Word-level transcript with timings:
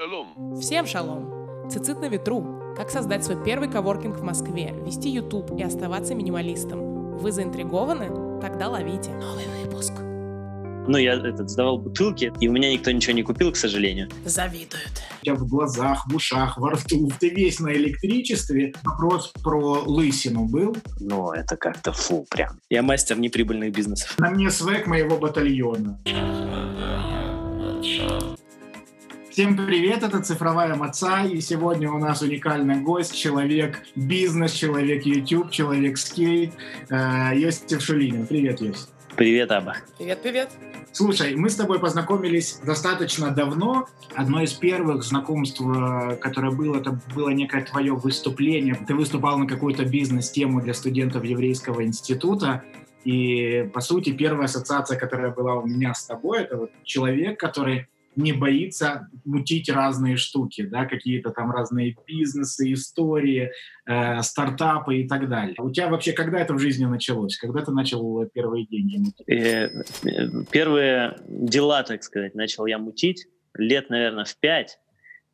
Шалом. 0.00 0.56
Всем 0.58 0.86
шалом! 0.86 1.68
Цицит 1.68 2.00
на 2.00 2.08
ветру. 2.08 2.74
Как 2.74 2.88
создать 2.88 3.22
свой 3.22 3.44
первый 3.44 3.70
коворкинг 3.70 4.16
в 4.16 4.22
Москве, 4.22 4.74
вести 4.82 5.10
YouTube 5.10 5.58
и 5.58 5.62
оставаться 5.62 6.14
минималистом. 6.14 7.18
Вы 7.18 7.32
заинтригованы? 7.32 8.40
Тогда 8.40 8.70
ловите. 8.70 9.10
Новый 9.10 9.44
выпуск. 9.62 9.92
Ну, 10.88 10.96
я 10.96 11.12
этот, 11.16 11.50
сдавал 11.50 11.76
бутылки, 11.76 12.32
и 12.40 12.48
у 12.48 12.52
меня 12.52 12.72
никто 12.72 12.90
ничего 12.90 13.12
не 13.12 13.22
купил, 13.22 13.52
к 13.52 13.56
сожалению. 13.56 14.08
Завидуют. 14.24 15.02
У 15.20 15.24
тебя 15.26 15.34
в 15.34 15.46
глазах, 15.46 16.06
в 16.10 16.16
ушах, 16.16 16.56
во 16.56 16.70
рту, 16.70 17.10
ты 17.20 17.28
весь 17.28 17.60
на 17.60 17.70
электричестве. 17.70 18.72
Вопрос 18.82 19.30
про 19.44 19.82
лысину 19.84 20.46
был. 20.46 20.74
Ну, 20.98 21.32
это 21.32 21.58
как-то 21.58 21.92
фу, 21.92 22.24
прям. 22.30 22.58
Я 22.70 22.82
мастер 22.82 23.18
неприбыльных 23.18 23.70
бизнесов. 23.72 24.18
На 24.18 24.30
мне 24.30 24.50
свек 24.50 24.86
моего 24.86 25.18
батальона. 25.18 26.00
Всем 29.40 29.56
привет, 29.56 30.02
это 30.02 30.20
«Цифровая 30.20 30.74
маца», 30.74 31.24
и 31.24 31.40
сегодня 31.40 31.90
у 31.90 31.96
нас 31.96 32.20
уникальный 32.20 32.78
гость, 32.82 33.16
человек 33.16 33.82
бизнес, 33.96 34.52
человек 34.52 35.06
YouTube, 35.06 35.50
человек 35.50 35.96
скейт, 35.96 36.52
э, 36.90 37.30
Йосиф 37.36 37.80
Шулинин. 37.80 38.26
Привет, 38.26 38.60
Йосиф. 38.60 38.88
Привет, 39.16 39.50
Аба. 39.50 39.76
Привет-привет. 39.96 40.50
Слушай, 40.92 41.36
мы 41.36 41.48
с 41.48 41.56
тобой 41.56 41.80
познакомились 41.80 42.60
достаточно 42.62 43.30
давно. 43.30 43.88
Одно 44.14 44.42
из 44.42 44.52
первых 44.52 45.02
знакомств, 45.04 45.62
э, 45.62 46.16
которое 46.16 46.52
было, 46.52 46.76
это 46.76 47.00
было 47.14 47.30
некое 47.30 47.62
твое 47.64 47.94
выступление. 47.94 48.74
Ты 48.86 48.94
выступал 48.94 49.38
на 49.38 49.46
какую-то 49.46 49.86
бизнес-тему 49.86 50.60
для 50.60 50.74
студентов 50.74 51.24
еврейского 51.24 51.82
института. 51.82 52.62
И, 53.04 53.70
по 53.72 53.80
сути, 53.80 54.12
первая 54.12 54.44
ассоциация, 54.44 54.98
которая 54.98 55.30
была 55.30 55.54
у 55.54 55.66
меня 55.66 55.94
с 55.94 56.04
тобой, 56.04 56.42
это 56.42 56.58
вот 56.58 56.72
человек, 56.84 57.40
который 57.40 57.88
не 58.22 58.32
боится 58.32 59.08
мутить 59.24 59.68
разные 59.68 60.16
штуки, 60.16 60.62
да, 60.62 60.84
какие-то 60.84 61.30
там 61.30 61.50
разные 61.50 61.96
бизнесы, 62.06 62.72
истории, 62.72 63.50
э, 63.86 64.22
стартапы 64.22 64.98
и 64.98 65.08
так 65.08 65.28
далее. 65.28 65.56
У 65.58 65.70
тебя 65.70 65.88
вообще 65.88 66.12
когда 66.12 66.38
это 66.40 66.54
в 66.54 66.58
жизни 66.58 66.84
началось? 66.84 67.36
Когда 67.36 67.64
ты 67.64 67.72
начал 67.72 68.24
первые 68.26 68.66
деньги 68.66 68.98
мутить? 68.98 69.28
Э, 69.28 69.84
э, 70.04 70.28
первые 70.50 71.18
дела, 71.28 71.82
так 71.82 72.02
сказать, 72.02 72.34
начал 72.34 72.66
я 72.66 72.78
мутить 72.78 73.26
лет, 73.54 73.90
наверное, 73.90 74.24
в 74.24 74.36
пять, 74.36 74.78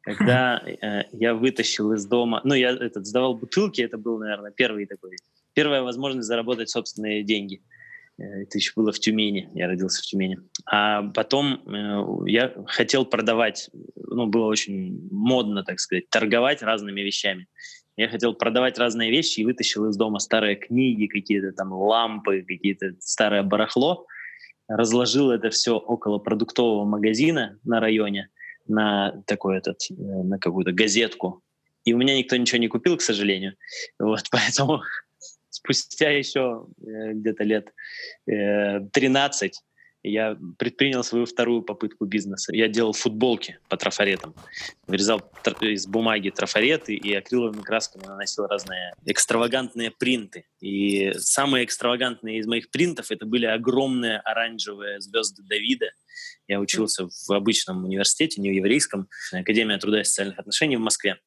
когда 0.03 0.63
э, 0.65 1.03
я 1.13 1.35
вытащил 1.35 1.93
из 1.93 2.07
дома, 2.07 2.41
ну, 2.45 2.55
я 2.55 2.71
этот, 2.71 3.07
сдавал 3.07 3.35
бутылки, 3.35 3.83
это 3.83 3.99
был, 3.99 4.19
наверное, 4.19 4.53
первый 4.53 4.87
такой, 4.87 5.17
первая 5.53 5.83
возможность 5.83 6.29
заработать 6.29 6.71
собственные 6.71 7.25
деньги. 7.25 7.63
Э, 8.19 8.43
Это 8.43 8.59
еще 8.59 8.73
было 8.77 8.93
в 8.93 8.99
Тюмени, 8.99 9.49
я 9.55 9.67
родился 9.67 10.03
в 10.03 10.07
Тюмени. 10.07 10.39
А 10.71 11.03
потом 11.11 11.63
э, 11.67 12.31
я 12.31 12.55
хотел 12.67 13.05
продавать, 13.05 13.71
ну, 13.95 14.27
было 14.27 14.47
очень 14.47 15.09
модно, 15.11 15.65
так 15.65 15.81
сказать, 15.81 16.09
торговать 16.11 16.63
разными 16.63 17.01
вещами. 17.01 17.47
Я 17.97 18.09
хотел 18.09 18.35
продавать 18.35 18.79
разные 18.79 19.11
вещи 19.11 19.41
и 19.41 19.45
вытащил 19.45 19.89
из 19.89 19.97
дома 19.97 20.19
старые 20.19 20.57
книги, 20.57 21.07
какие-то 21.07 21.53
там 21.53 21.73
лампы, 21.73 22.45
какие-то 22.47 22.95
старое 23.01 23.43
барахло, 23.43 24.07
разложил 24.69 25.31
это 25.31 25.49
все 25.51 25.79
около 25.79 26.19
продуктового 26.19 26.85
магазина 26.85 27.59
на 27.65 27.81
районе 27.81 28.29
на 28.69 29.23
такой 29.27 29.59
этот, 29.59 29.79
э, 29.91 29.95
на 29.95 30.39
какую-то 30.39 30.73
газетку. 30.73 31.43
И 31.85 31.95
у 31.95 31.99
меня 31.99 32.19
никто 32.19 32.37
ничего 32.37 32.59
не 32.59 32.69
купил, 32.69 32.97
к 32.97 33.03
сожалению. 33.03 33.55
Вот, 33.99 34.25
поэтому 34.31 34.83
спустя 35.75 36.11
еще 36.11 36.67
э, 36.81 37.13
где-то 37.13 37.45
лет 37.45 37.73
э, 38.27 38.81
13 38.93 39.63
я 40.09 40.39
предпринял 40.57 41.03
свою 41.03 41.27
вторую 41.27 41.63
попытку 41.63 42.05
бизнеса. 42.05 42.55
Я 42.55 42.69
делал 42.69 42.93
футболки 42.93 43.59
по 43.69 43.77
трафаретам. 43.77 44.35
Вырезал 44.87 45.21
из 45.61 45.87
бумаги 45.87 46.31
трафареты 46.31 46.95
и 46.95 47.13
акриловыми 47.13 47.63
красками 47.63 48.05
наносил 48.05 48.47
разные 48.47 48.95
экстравагантные 49.05 49.91
принты. 49.91 50.47
И 50.61 51.13
самые 51.19 51.65
экстравагантные 51.65 52.39
из 52.39 52.47
моих 52.47 52.71
принтов 52.71 53.11
это 53.11 53.27
были 53.27 53.47
огромные 53.47 54.19
оранжевые 54.19 55.01
звезды 55.01 55.43
Давида. 55.43 55.91
Я 56.47 56.61
учился 56.61 57.09
в 57.09 57.33
обычном 57.33 57.85
университете, 57.85 58.41
не 58.41 58.51
в 58.51 58.55
еврейском, 58.55 59.09
Академия 59.33 59.79
труда 59.79 60.03
и 60.03 60.05
социальных 60.05 60.39
отношений 60.39 60.77
в 60.77 60.81
Москве. 60.81 61.19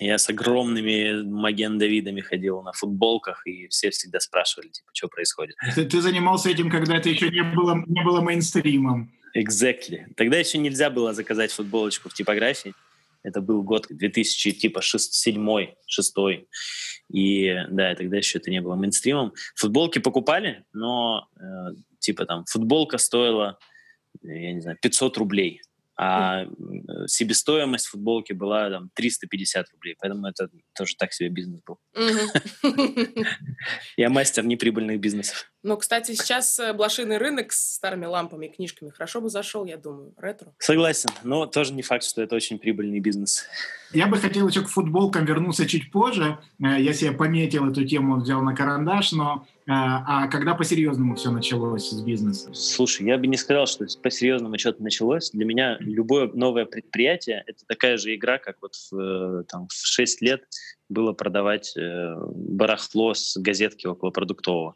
Я 0.00 0.16
с 0.16 0.30
огромными 0.30 1.22
маген 1.22 1.78
Давидами 1.78 2.22
ходил 2.22 2.62
на 2.62 2.72
футболках, 2.72 3.46
и 3.46 3.68
все 3.68 3.90
всегда 3.90 4.18
спрашивали, 4.18 4.68
типа, 4.68 4.88
что 4.94 5.08
происходит. 5.08 5.56
Ты, 5.74 5.84
ты 5.84 6.00
занимался 6.00 6.48
этим, 6.48 6.70
когда 6.70 6.96
это 6.96 7.10
еще 7.10 7.28
не 7.28 7.42
было, 7.42 7.84
не 7.86 8.02
было 8.02 8.22
мейнстримом. 8.22 9.12
Exactly. 9.36 10.06
Тогда 10.16 10.38
еще 10.38 10.56
нельзя 10.56 10.88
было 10.88 11.12
заказать 11.12 11.52
футболочку 11.52 12.08
в 12.08 12.14
типографии. 12.14 12.72
Это 13.22 13.42
был 13.42 13.62
год 13.62 13.86
2000, 13.90 14.52
типа, 14.52 14.80
7 14.82 15.66
6 15.86 16.16
И 17.12 17.54
да, 17.68 17.94
тогда 17.94 18.16
еще 18.16 18.38
это 18.38 18.50
не 18.50 18.62
было 18.62 18.76
мейнстримом. 18.76 19.34
Футболки 19.54 19.98
покупали, 19.98 20.64
но 20.72 21.28
э, 21.38 21.74
типа 21.98 22.24
там 22.24 22.46
футболка 22.46 22.96
стоила, 22.96 23.58
я 24.22 24.54
не 24.54 24.62
знаю, 24.62 24.78
500 24.80 25.18
рублей 25.18 25.60
а 26.02 26.46
себестоимость 27.08 27.88
футболки 27.88 28.32
была 28.32 28.70
там 28.70 28.88
350 28.94 29.66
рублей, 29.72 29.96
поэтому 30.00 30.28
это 30.28 30.48
тоже 30.74 30.94
так 30.96 31.12
себе 31.12 31.28
бизнес 31.28 31.60
был. 31.62 31.78
Я 33.98 34.08
мастер 34.08 34.46
неприбыльных 34.46 34.98
бизнесов. 34.98 35.52
Ну, 35.62 35.76
кстати, 35.76 36.12
сейчас 36.14 36.58
блошиный 36.74 37.18
рынок 37.18 37.52
с 37.52 37.74
старыми 37.74 38.06
лампами 38.06 38.46
и 38.46 38.48
книжками 38.48 38.90
хорошо 38.90 39.20
бы 39.20 39.28
зашел, 39.28 39.64
я 39.66 39.76
думаю, 39.76 40.14
ретро. 40.16 40.54
Согласен, 40.58 41.10
но 41.22 41.46
тоже 41.46 41.74
не 41.74 41.82
факт, 41.82 42.04
что 42.04 42.22
это 42.22 42.34
очень 42.34 42.58
прибыльный 42.58 43.00
бизнес. 43.00 43.44
Я 43.92 44.06
бы 44.06 44.16
хотел 44.16 44.48
еще 44.48 44.62
к 44.62 44.68
футболкам 44.68 45.24
вернуться 45.24 45.66
чуть 45.66 45.90
позже. 45.90 46.38
Я 46.58 46.92
себе 46.94 47.12
пометил 47.12 47.70
эту 47.70 47.84
тему, 47.84 48.20
взял 48.20 48.40
на 48.40 48.54
карандаш, 48.54 49.12
но 49.12 49.46
а 49.66 50.26
когда 50.28 50.54
по-серьезному 50.54 51.14
все 51.14 51.30
началось 51.30 51.90
с 51.90 52.00
бизнеса? 52.02 52.52
Слушай, 52.54 53.06
я 53.06 53.18
бы 53.18 53.26
не 53.26 53.36
сказал, 53.36 53.66
что 53.66 53.86
по-серьезному 54.02 54.58
что-то 54.58 54.82
началось. 54.82 55.30
Для 55.30 55.44
меня 55.44 55.76
любое 55.80 56.28
новое 56.32 56.64
предприятие— 56.64 57.44
это 57.46 57.64
такая 57.66 57.96
же 57.96 58.14
игра, 58.14 58.38
как 58.38 58.56
вот 58.62 58.74
в, 58.90 59.44
там, 59.44 59.68
в 59.68 59.74
6 59.74 60.22
лет 60.22 60.44
было 60.90 61.12
продавать 61.12 61.74
э, 61.76 62.14
барахло 62.34 63.14
с 63.14 63.38
газетки 63.38 63.86
около 63.86 64.10
продуктового. 64.10 64.74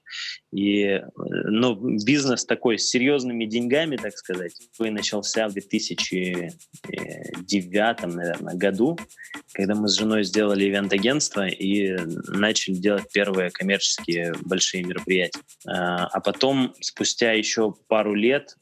И 0.53 0.85
э, 0.85 1.03
ну, 1.17 1.75
бизнес 1.75 2.47
такой 2.47 2.79
с 2.79 2.89
серьезными 2.89 3.45
деньгами, 3.45 3.97
так 3.97 4.17
сказать, 4.17 4.55
начался 4.79 5.49
в 5.49 5.53
2009, 5.53 8.15
наверное, 8.15 8.55
году, 8.55 8.97
когда 9.53 9.75
мы 9.75 9.89
с 9.89 9.99
женой 9.99 10.23
сделали 10.25 10.69
ивент-агентство 10.69 11.47
и 11.47 11.97
начали 12.29 12.75
делать 12.75 13.13
первые 13.13 13.51
коммерческие 13.51 14.33
большие 14.45 14.85
мероприятия. 14.85 15.41
А 15.67 16.21
потом, 16.21 16.75
спустя 16.81 17.33
еще 17.33 17.75
пару 17.89 18.15
лет, 18.15 18.57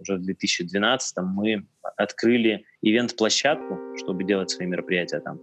уже 0.00 0.16
в 0.16 0.22
2012 0.22 1.16
мы 1.18 1.66
открыли 1.96 2.64
ивент-площадку, 2.82 3.78
чтобы 3.96 4.24
делать 4.24 4.50
свои 4.50 4.66
мероприятия 4.66 5.20
там, 5.20 5.38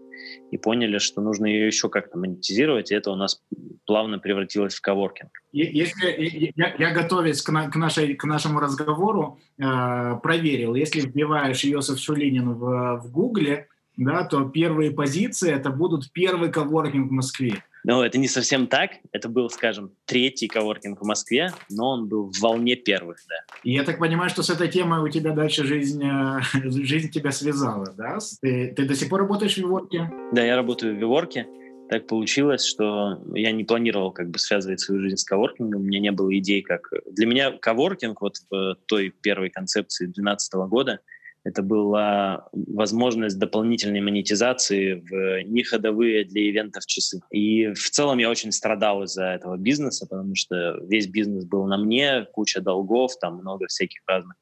и 0.51 0.57
поняли, 0.57 0.97
что 0.97 1.22
нужно 1.22 1.45
ее 1.45 1.67
еще 1.67 1.89
как-то 1.89 2.17
монетизировать, 2.17 2.91
и 2.91 2.95
это 2.95 3.11
у 3.11 3.16
нас 3.16 3.41
плавно 3.85 4.19
превратилось 4.19 4.75
в 4.75 4.81
коворкинг. 4.81 5.31
Если 5.51 6.51
я, 6.56 6.75
я 6.77 6.94
готовясь 6.94 7.41
к, 7.41 7.50
на, 7.50 7.69
к, 7.69 7.75
нашей, 7.75 8.16
к 8.16 8.23
нашему 8.25 8.59
разговору, 8.59 9.39
э, 9.57 10.16
проверил, 10.22 10.75
если 10.75 11.01
вбиваешь 11.01 11.63
Йосиф 11.63 12.00
Шулинин 12.00 12.53
в, 12.53 13.01
в 13.01 13.11
Гугле, 13.11 13.67
да, 13.97 14.23
то 14.23 14.45
первые 14.45 14.91
позиции 14.91 15.51
это 15.51 15.72
будут 15.72 16.11
первый 16.11 16.51
коворкинг 16.51 17.09
в 17.09 17.13
Москве. 17.13 17.63
Ну, 17.83 18.01
это 18.01 18.17
не 18.17 18.27
совсем 18.27 18.67
так. 18.67 18.91
Это 19.11 19.29
был, 19.29 19.49
скажем, 19.49 19.91
третий 20.05 20.47
коворкинг 20.47 21.01
в 21.01 21.05
Москве, 21.05 21.53
но 21.69 21.91
он 21.91 22.07
был 22.07 22.31
в 22.31 22.39
волне 22.39 22.75
первых, 22.75 23.17
да. 23.27 23.35
И 23.63 23.73
я 23.73 23.83
так 23.83 23.99
понимаю, 23.99 24.29
что 24.29 24.43
с 24.43 24.49
этой 24.49 24.67
темой 24.67 25.01
у 25.01 25.09
тебя 25.09 25.31
дальше 25.31 25.65
жизнь, 25.65 26.03
жизнь 26.53 27.09
тебя 27.09 27.31
связала, 27.31 27.93
да? 27.97 28.17
Ты, 28.41 28.74
ты 28.75 28.85
до 28.85 28.95
сих 28.95 29.09
пор 29.09 29.21
работаешь 29.21 29.56
в 29.56 29.57
Виворке? 29.57 30.12
Да, 30.31 30.44
я 30.44 30.56
работаю 30.56 30.95
в 30.95 31.00
Виворке. 31.00 31.47
Так 31.89 32.07
получилось, 32.07 32.65
что 32.65 33.21
я 33.33 33.51
не 33.51 33.63
планировал 33.63 34.12
как 34.12 34.30
бы 34.30 34.39
связывать 34.39 34.81
свою 34.81 35.01
жизнь 35.01 35.15
с 35.15 35.23
коворкингом. 35.23 35.81
У 35.81 35.85
меня 35.85 36.00
не 36.00 36.12
было 36.12 36.38
идей, 36.38 36.62
как... 36.62 36.91
Для 37.09 37.25
меня 37.25 37.51
коворкинг 37.51 38.21
вот 38.21 38.35
в 38.50 38.75
той 38.88 39.09
первой 39.09 39.50
концепции 39.50 40.06
2012 40.06 40.53
года— 40.69 41.00
это 41.47 41.61
была 41.61 42.49
возможность 42.51 43.39
дополнительной 43.39 44.01
монетизации 44.01 44.95
в 44.95 45.44
неходовые 45.44 46.25
для 46.25 46.49
ивентов 46.49 46.85
часы. 46.85 47.21
И 47.31 47.67
в 47.73 47.89
целом 47.89 48.17
я 48.17 48.29
очень 48.29 48.51
страдал 48.51 49.03
из-за 49.03 49.27
этого 49.27 49.55
бизнеса, 49.55 50.05
потому 50.09 50.35
что 50.35 50.77
весь 50.83 51.07
бизнес 51.07 51.45
был 51.45 51.65
на 51.65 51.77
мне, 51.77 52.25
куча 52.33 52.59
долгов, 52.59 53.17
там 53.21 53.38
много 53.38 53.67
всяких 53.67 54.01
разных 54.05 54.35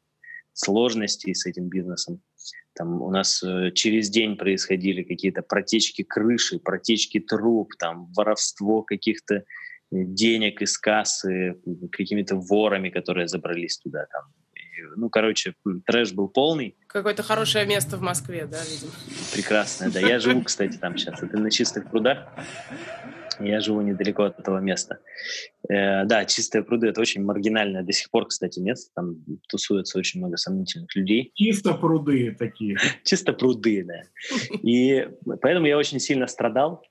сложностей 0.53 1.35
с 1.35 1.45
этим 1.45 1.69
бизнесом. 1.69 2.21
Там 2.73 3.01
у 3.03 3.11
нас 3.11 3.43
э, 3.43 3.71
через 3.71 4.09
день 4.09 4.35
происходили 4.35 5.03
какие-то 5.03 5.43
протечки 5.43 6.01
крыши, 6.01 6.57
протечки 6.57 7.19
труб, 7.19 7.69
там 7.77 8.11
воровство 8.13 8.81
каких-то 8.81 9.43
денег 9.91 10.63
из 10.63 10.77
кассы 10.79 11.61
какими-то 11.91 12.35
ворами, 12.35 12.89
которые 12.89 13.27
забрались 13.27 13.77
туда. 13.77 14.07
Там 14.11 14.23
Ну, 14.95 15.09
короче, 15.09 15.53
трэш 15.85 16.13
был 16.13 16.27
полный. 16.27 16.75
Какое-то 16.87 17.23
хорошее 17.23 17.65
место 17.65 17.97
в 17.97 18.01
Москве, 18.01 18.45
да, 18.45 18.61
видимо? 18.63 18.91
Прекрасное, 19.33 19.89
да. 19.91 19.99
Я 19.99 20.19
живу, 20.19 20.43
кстати, 20.43 20.77
там 20.77 20.97
сейчас. 20.97 21.21
Это 21.21 21.37
на 21.37 21.51
чистых 21.51 21.89
прудах. 21.89 22.27
Я 23.39 23.59
живу 23.59 23.81
недалеко 23.81 24.23
от 24.23 24.39
этого 24.39 24.59
места. 24.59 24.99
Э, 25.69 26.05
да, 26.05 26.25
чистые 26.25 26.63
пруды 26.63 26.87
это 26.87 27.01
очень 27.01 27.23
маргинальное 27.23 27.83
до 27.83 27.91
сих 27.91 28.09
пор, 28.09 28.27
кстати, 28.27 28.59
место. 28.59 28.91
Там 28.95 29.17
тусуется 29.49 29.97
очень 29.99 30.19
много 30.19 30.37
сомнительных 30.37 30.95
людей. 30.95 31.31
Чисто 31.35 31.73
пруды 31.73 32.35
такие. 32.37 32.77
Чисто 33.03 33.33
пруды, 33.33 33.83
да. 33.83 34.01
И 34.63 35.07
поэтому 35.41 35.67
я 35.67 35.77
очень 35.77 35.99
сильно 35.99 36.27
страдал 36.27 36.83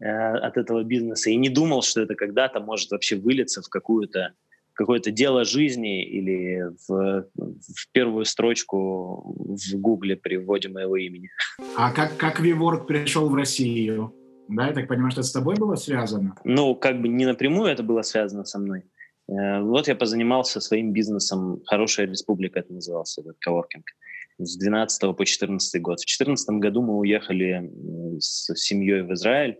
э, 0.00 0.08
от 0.08 0.56
этого 0.56 0.82
бизнеса 0.82 1.30
и 1.30 1.36
не 1.36 1.48
думал, 1.48 1.82
что 1.82 2.00
это 2.00 2.14
когда-то 2.14 2.60
может 2.60 2.90
вообще 2.90 3.16
вылиться 3.16 3.62
в 3.62 3.68
какую-то 3.68 4.34
какое-то 4.74 5.10
дело 5.10 5.44
жизни 5.44 6.04
или 6.04 6.62
в, 6.86 7.26
в 7.34 7.92
первую 7.92 8.24
строчку 8.24 9.34
в 9.36 9.76
Гугле 9.76 10.16
при 10.16 10.36
вводе 10.36 10.68
моего 10.68 10.96
имени. 10.96 11.30
А 11.76 11.92
как, 11.92 12.16
как 12.16 12.40
WeWork 12.40 12.86
пришел 12.86 13.28
в 13.28 13.34
Россию? 13.34 14.14
Да, 14.48 14.66
я 14.66 14.72
так 14.72 14.88
понимаю, 14.88 15.10
что 15.10 15.20
это 15.20 15.28
с 15.28 15.32
тобой 15.32 15.56
было 15.56 15.76
связано? 15.76 16.34
Ну, 16.44 16.74
как 16.74 17.00
бы 17.00 17.08
не 17.08 17.26
напрямую 17.26 17.70
это 17.70 17.82
было 17.82 18.02
связано 18.02 18.44
со 18.44 18.58
мной. 18.58 18.84
Э, 19.28 19.60
вот 19.60 19.88
я 19.88 19.94
позанимался 19.94 20.60
своим 20.60 20.92
бизнесом. 20.92 21.62
«Хорошая 21.66 22.06
республика» 22.06 22.60
это 22.60 22.72
назывался, 22.72 23.20
этот 23.20 23.36
коворкинг. 23.40 23.84
С 24.38 24.56
12 24.56 25.16
по 25.16 25.24
14 25.24 25.82
год. 25.82 26.00
В 26.00 26.06
14 26.06 26.48
году 26.58 26.82
мы 26.82 26.98
уехали 26.98 27.70
с 28.18 28.54
семьей 28.56 29.02
в 29.02 29.12
Израиль 29.12 29.58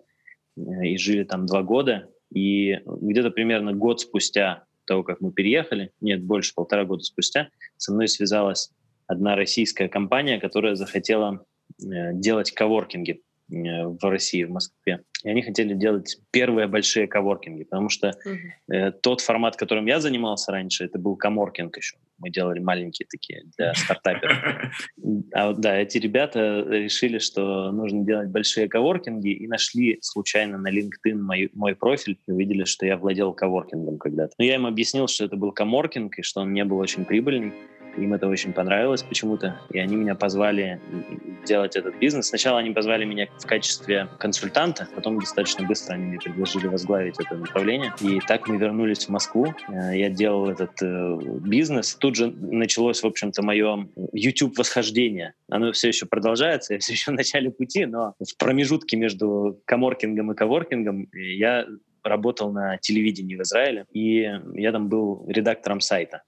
э, 0.57 0.87
и 0.87 0.97
жили 0.97 1.25
там 1.25 1.47
два 1.47 1.63
года. 1.63 2.09
И 2.35 2.79
где-то 2.85 3.31
примерно 3.31 3.73
год 3.73 4.01
спустя 4.01 4.65
того, 4.85 5.03
как 5.03 5.21
мы 5.21 5.33
переехали, 5.33 5.93
нет, 6.01 6.23
больше 6.23 6.55
полтора 6.55 6.85
года 6.85 7.03
спустя, 7.03 7.49
со 7.77 7.93
мной 7.93 8.09
связалась 8.09 8.71
одна 9.07 9.37
российская 9.37 9.89
компания, 9.89 10.41
которая 10.41 10.75
захотела 10.75 11.45
э, 11.81 12.13
делать 12.15 12.53
коворкинги 12.53 13.23
в 13.53 14.09
России, 14.09 14.45
в 14.45 14.51
Москве. 14.51 15.05
И 15.25 15.29
они 15.29 15.43
хотели 15.43 15.75
делать 15.75 16.19
первые 16.31 16.67
большие 16.67 17.07
коворкинги, 17.07 17.65
потому 17.65 17.89
что 17.89 18.13
э, 18.73 18.91
тот 18.91 19.21
формат, 19.21 19.57
которым 19.57 19.87
я 19.87 20.01
занимался 20.01 20.51
раньше, 20.51 20.85
это 20.85 20.99
был 20.99 21.17
коморкинг 21.17 21.77
еще. 21.77 21.97
Мы 22.19 22.31
делали 22.31 22.61
маленькие 22.61 23.07
такие 23.11 23.45
для 23.57 23.75
стартаперов. 23.75 24.39
А 25.33 25.53
да, 25.53 25.77
эти 25.77 25.99
ребята 25.99 26.65
решили, 26.69 27.19
что 27.19 27.73
нужно 27.73 28.05
делать 28.05 28.29
большие 28.29 28.69
коворкинги 28.69 29.31
и 29.31 29.47
нашли 29.47 29.99
случайно 30.01 30.59
на 30.59 30.69
LinkedIn 30.69 31.15
мой, 31.15 31.51
мой 31.53 31.75
профиль 31.75 32.19
и 32.27 32.33
увидели, 32.33 32.65
что 32.65 32.87
я 32.87 32.97
владел 32.97 33.33
коворкингом 33.33 33.99
когда-то. 33.99 34.35
Но 34.39 34.45
я 34.45 34.55
им 34.55 34.67
объяснил, 34.67 35.09
что 35.09 35.25
это 35.25 35.37
был 35.37 35.53
коморкинг 35.53 36.19
и 36.19 36.23
что 36.23 36.41
он 36.41 36.53
не 36.53 36.65
был 36.65 36.79
очень 36.79 37.05
прибыльным. 37.05 37.55
Им 37.97 38.15
это 38.15 38.29
очень 38.29 38.53
понравилось 38.53 39.03
почему-то, 39.03 39.61
и 39.71 39.79
они 39.79 39.97
меня 39.97 40.15
позвали 40.15 40.81
делать 41.45 41.77
этот 41.77 41.97
бизнес. 41.99 42.29
Сначала 42.29 42.59
они 42.59 42.71
позвали 42.71 43.05
меня 43.05 43.29
в 43.39 43.47
качестве 43.47 44.09
консультанта, 44.19 44.89
потом 44.95 45.19
достаточно 45.19 45.67
быстро 45.67 45.95
они 45.95 46.05
мне 46.05 46.19
предложили 46.19 46.67
возглавить 46.67 47.17
это 47.19 47.35
направление. 47.35 47.93
И 48.01 48.21
так 48.21 48.49
мы 48.49 48.57
вернулись 48.57 49.07
в 49.07 49.09
Москву. 49.11 49.55
Э, 49.69 49.97
я 49.97 50.09
делал 50.11 50.49
этот 50.49 50.81
э, 50.83 51.19
бизнес. 51.41 51.95
Тут 51.95 52.17
же 52.17 52.31
началось, 52.31 53.03
в 53.03 53.07
общем-то, 53.07 53.43
мое 53.43 53.89
YouTube-восхождение. 54.13 55.35
Оно 55.49 55.73
все 55.73 55.89
еще 55.89 56.07
продолжается, 56.07 56.75
я 56.75 56.81
все 56.81 56.93
еще 56.93 57.11
в 57.11 57.15
начале 57.15 57.51
пути, 57.51 57.87
но 57.87 58.15
в 58.21 58.37
промежутке 58.39 58.97
между 58.97 59.61
коморкингом 59.65 60.33
и 60.33 60.35
коворкингом 60.35 61.09
я 61.13 61.67
работал 62.03 62.53
на 62.53 62.79
телевидении 62.79 63.37
в 63.37 63.43
Израиле, 63.43 63.87
и 63.93 64.29
я 64.55 64.73
там 64.73 64.89
был 64.89 65.25
редактором 65.29 65.81
сайта. 65.81 66.23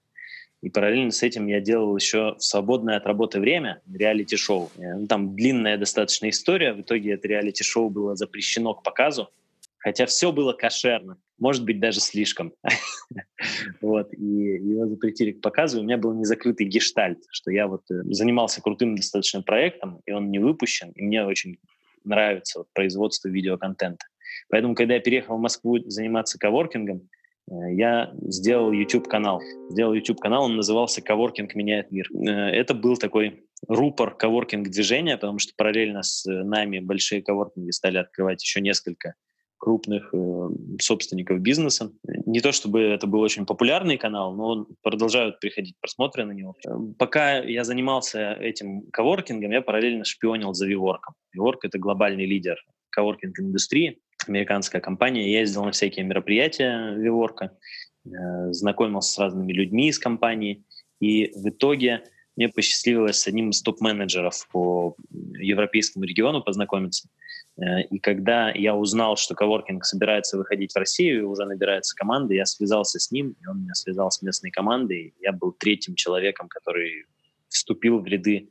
И 0.61 0.69
параллельно 0.69 1.11
с 1.11 1.21
этим 1.21 1.47
я 1.47 1.59
делал 1.59 1.95
еще 1.95 2.35
в 2.37 2.43
свободное 2.43 2.97
от 2.97 3.05
работы 3.05 3.39
время 3.39 3.81
реалити-шоу. 3.91 4.71
Э, 4.77 4.95
ну, 4.95 5.07
там 5.07 5.35
длинная 5.35 5.77
достаточно 5.77 6.29
история. 6.29 6.73
В 6.73 6.81
итоге 6.81 7.13
это 7.13 7.27
реалити-шоу 7.27 7.89
было 7.89 8.15
запрещено 8.15 8.73
к 8.73 8.83
показу. 8.83 9.29
Хотя 9.77 10.07
все 10.07 10.31
было 10.31 10.53
кошерно. 10.53 11.17
Может 11.37 11.63
быть, 11.65 11.79
даже 11.79 11.99
слишком. 11.99 12.53
вот. 13.81 14.11
И 14.13 14.25
его 14.25 14.87
запретили 14.87 15.33
к 15.33 15.41
показу. 15.41 15.81
У 15.81 15.83
меня 15.83 15.97
был 15.97 16.13
незакрытый 16.13 16.65
гештальт, 16.65 17.19
что 17.29 17.51
я 17.51 17.67
вот 17.67 17.83
э, 17.91 18.01
занимался 18.05 18.61
крутым 18.61 18.95
достаточно 18.95 19.43
проектом, 19.43 20.01
и 20.07 20.11
он 20.11 20.31
не 20.31 20.39
выпущен. 20.39 20.91
И 20.95 21.03
мне 21.03 21.23
очень 21.23 21.59
нравится 22.03 22.59
вот, 22.59 22.67
производство 22.73 23.27
видеоконтента. 23.27 24.05
Поэтому, 24.49 24.75
когда 24.75 24.95
я 24.95 24.99
переехал 24.99 25.37
в 25.37 25.41
Москву 25.41 25.77
заниматься 25.87 26.39
коворкингом, 26.39 27.07
я 27.47 28.13
сделал 28.21 28.71
YouTube-канал. 28.71 29.41
Сделал 29.69 29.93
YouTube-канал, 29.93 30.45
он 30.45 30.55
назывался 30.55 31.01
«Коворкинг 31.01 31.55
меняет 31.55 31.91
мир». 31.91 32.07
Э, 32.13 32.49
это 32.49 32.73
был 32.73 32.97
такой 32.97 33.45
рупор 33.67 34.15
коворкинг-движения, 34.15 35.17
потому 35.17 35.39
что 35.39 35.53
параллельно 35.55 36.03
с 36.03 36.25
нами 36.25 36.79
большие 36.79 37.21
коворкинги 37.21 37.71
стали 37.71 37.97
открывать 37.97 38.43
еще 38.43 38.61
несколько 38.61 39.15
крупных 39.57 40.13
э, 40.13 40.49
собственников 40.79 41.39
бизнеса. 41.39 41.91
Не 42.25 42.39
то 42.41 42.51
чтобы 42.51 42.81
это 42.81 43.07
был 43.07 43.21
очень 43.21 43.45
популярный 43.45 43.97
канал, 43.97 44.35
но 44.35 44.67
продолжают 44.81 45.39
приходить 45.39 45.75
просмотры 45.79 46.25
на 46.25 46.31
него. 46.31 46.55
Э, 46.67 46.71
пока 46.97 47.39
я 47.39 47.63
занимался 47.63 48.33
этим 48.33 48.89
коворкингом, 48.91 49.51
я 49.51 49.61
параллельно 49.61 50.03
шпионил 50.03 50.53
за 50.53 50.67
Виворком. 50.67 51.15
Виворк— 51.33 51.59
это 51.65 51.79
глобальный 51.79 52.25
лидер 52.25 52.57
коворкинг-индустрии 52.91 53.99
американская 54.27 54.81
компания. 54.81 55.31
Я 55.31 55.39
ездил 55.39 55.65
на 55.65 55.71
всякие 55.71 56.05
мероприятия 56.05 56.93
Виворка, 56.95 57.57
э, 58.05 58.09
знакомился 58.51 59.13
с 59.13 59.19
разными 59.19 59.53
людьми 59.53 59.89
из 59.89 59.99
компании, 59.99 60.63
и 60.99 61.31
в 61.35 61.49
итоге 61.49 62.03
мне 62.35 62.49
посчастливилось 62.49 63.19
с 63.19 63.27
одним 63.27 63.51
из 63.51 63.61
топ-менеджеров 63.61 64.47
по 64.51 64.95
европейскому 65.39 66.05
региону 66.05 66.41
познакомиться. 66.41 67.09
Э, 67.57 67.81
и 67.83 67.99
когда 67.99 68.51
я 68.51 68.75
узнал, 68.75 69.15
что 69.17 69.35
коворкинг 69.35 69.85
собирается 69.85 70.37
выходить 70.37 70.73
в 70.73 70.77
Россию, 70.77 71.29
уже 71.29 71.45
набирается 71.45 71.95
команда, 71.95 72.33
я 72.33 72.45
связался 72.45 72.99
с 72.99 73.11
ним, 73.11 73.35
и 73.41 73.47
он 73.47 73.61
меня 73.61 73.73
связал 73.73 74.11
с 74.11 74.21
местной 74.21 74.51
командой. 74.51 75.13
Я 75.21 75.31
был 75.31 75.53
третьим 75.53 75.95
человеком, 75.95 76.47
который 76.49 77.05
вступил 77.47 77.99
в 77.99 78.05
ряды 78.05 78.49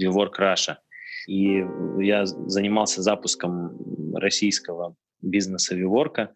WeWork 0.00 0.34
Russia. 0.38 0.76
И 1.26 1.64
я 2.00 2.26
занимался 2.26 3.02
запуском 3.02 3.76
российского 4.14 4.94
бизнеса 5.24 5.74
Виворка. 5.74 6.32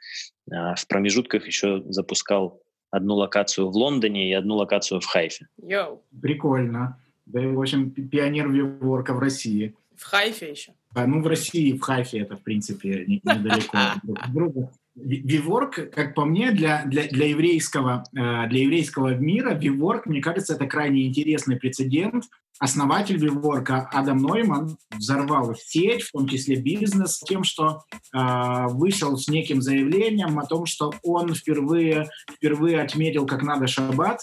А, 0.50 0.74
в 0.74 0.86
промежутках 0.86 1.46
еще 1.46 1.82
запускал 1.88 2.62
одну 2.90 3.14
локацию 3.14 3.68
в 3.68 3.76
Лондоне 3.76 4.30
и 4.30 4.32
одну 4.32 4.56
локацию 4.56 5.00
в 5.00 5.06
Хайфе. 5.06 5.46
Йоу. 5.62 6.02
Прикольно. 6.20 7.00
Да, 7.26 7.40
в 7.40 7.60
общем, 7.60 7.90
пионер 7.90 8.48
Виворка 8.48 9.12
в 9.12 9.18
России. 9.18 9.74
В 9.96 10.04
Хайфе 10.04 10.50
еще? 10.50 10.72
А, 10.94 11.06
ну, 11.06 11.22
в 11.22 11.26
России, 11.26 11.72
в 11.72 11.80
Хайфе 11.80 12.20
это, 12.20 12.36
в 12.36 12.42
принципе, 12.42 13.04
недалеко 13.06 13.78
друг 14.02 14.18
от 14.18 14.32
друга. 14.32 14.70
Виворк, 15.04 15.90
как 15.92 16.14
по 16.14 16.24
мне, 16.24 16.50
для, 16.50 16.84
для, 16.84 17.08
для, 17.08 17.28
еврейского, 17.28 18.04
э, 18.12 18.48
для 18.48 18.62
еврейского 18.62 19.14
мира, 19.14 19.54
Виворк, 19.54 20.06
мне 20.06 20.20
кажется, 20.20 20.54
это 20.54 20.66
крайне 20.66 21.06
интересный 21.06 21.56
прецедент. 21.56 22.24
Основатель 22.58 23.16
Виворка 23.16 23.88
Адам 23.92 24.18
Нойман 24.18 24.76
взорвал 24.90 25.54
сеть, 25.54 26.02
в 26.02 26.12
том 26.12 26.26
числе 26.26 26.56
бизнес, 26.56 27.20
тем, 27.20 27.44
что 27.44 27.82
э, 28.12 28.66
вышел 28.68 29.16
с 29.16 29.28
неким 29.28 29.62
заявлением 29.62 30.38
о 30.38 30.46
том, 30.46 30.66
что 30.66 30.92
он 31.04 31.34
впервые, 31.34 32.08
впервые 32.32 32.80
отметил, 32.80 33.26
как 33.26 33.42
надо 33.42 33.68
шаббат, 33.68 34.22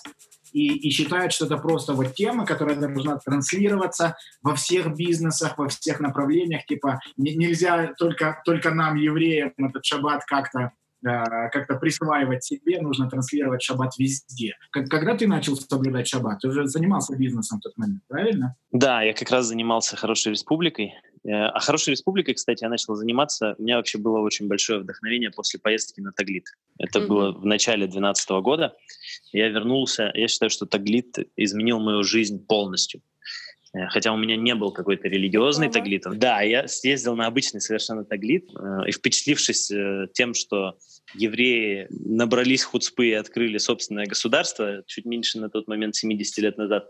и, 0.56 0.88
и 0.88 0.90
считают, 0.90 1.34
что 1.34 1.46
это 1.46 1.58
просто 1.58 1.92
вот 1.94 2.16
тема, 2.16 2.46
которая 2.46 2.78
должна 2.78 3.18
транслироваться 3.18 4.16
во 4.42 4.56
всех 4.56 4.96
бизнесах, 4.96 5.58
во 5.58 5.68
всех 5.68 6.00
направлениях. 6.00 6.66
Типа 6.66 7.00
не, 7.18 7.36
нельзя 7.36 7.94
только, 7.98 8.42
только 8.46 8.72
нам, 8.72 8.96
евреям, 8.96 9.52
этот 9.58 9.84
шаббат 9.84 10.24
как-то 10.24 10.72
как-то 11.06 11.76
присваивать 11.76 12.44
себе, 12.44 12.82
нужно 12.82 13.10
транслировать 13.10 13.62
шаббат 13.62 13.98
везде. 13.98 14.54
Когда 14.72 15.16
ты 15.16 15.28
начал 15.28 15.56
соблюдать 15.56 16.08
шаббат? 16.08 16.40
Ты 16.40 16.48
уже 16.48 16.68
занимался 16.68 17.16
бизнесом 17.16 17.60
в 17.60 17.62
тот 17.62 17.78
момент, 17.78 18.02
правильно? 18.08 18.56
Да, 18.72 19.02
я 19.02 19.14
как 19.14 19.30
раз 19.32 19.46
занимался 19.46 19.96
«Хорошей 19.96 20.32
республикой». 20.32 20.94
Э, 21.24 21.48
а 21.54 21.60
«Хорошей 21.60 21.92
республикой», 21.92 22.34
кстати, 22.34 22.64
я 22.64 22.70
начал 22.70 22.96
заниматься. 22.96 23.56
У 23.58 23.64
меня 23.64 23.78
вообще 23.78 23.98
было 23.98 24.20
очень 24.20 24.48
большое 24.48 24.80
вдохновение 24.80 25.32
после 25.32 25.60
поездки 25.60 26.02
на 26.02 26.12
Таглит. 26.12 26.46
Это 26.78 27.00
mm-hmm. 27.00 27.08
было 27.08 27.32
в 27.32 27.46
начале 27.46 27.82
2012 27.88 28.30
года. 28.44 28.76
Я 29.32 29.50
вернулся. 29.50 30.12
Я 30.14 30.28
считаю, 30.28 30.50
что 30.50 30.66
Таглит 30.66 31.18
изменил 31.36 31.80
мою 31.80 32.04
жизнь 32.04 32.46
полностью. 32.46 33.02
Э, 33.75 33.88
хотя 33.89 34.13
у 34.13 34.17
меня 34.17 34.38
не 34.38 34.55
был 34.55 34.72
какой-то 34.72 35.08
религиозный 35.08 35.70
таглит. 35.70 36.03
Да, 36.15 36.41
я 36.41 36.67
съездил 36.67 37.15
на 37.15 37.27
обычный 37.27 37.62
совершенно 37.62 38.05
таглит, 38.05 38.50
э, 38.55 38.88
и 38.88 38.91
впечатлившись 38.91 39.72
тем, 40.13 40.34
что 40.34 40.77
евреи 41.13 41.88
набрались 41.89 42.63
хуцпы 42.63 43.08
и 43.08 43.13
открыли 43.13 43.58
собственное 43.58 44.05
государство, 44.05 44.84
чуть 44.88 45.05
меньше 45.05 45.39
на 45.39 45.50
тот 45.50 45.67
момент 45.67 45.96
70 45.96 46.38
лет 46.39 46.58
назад, 46.58 46.88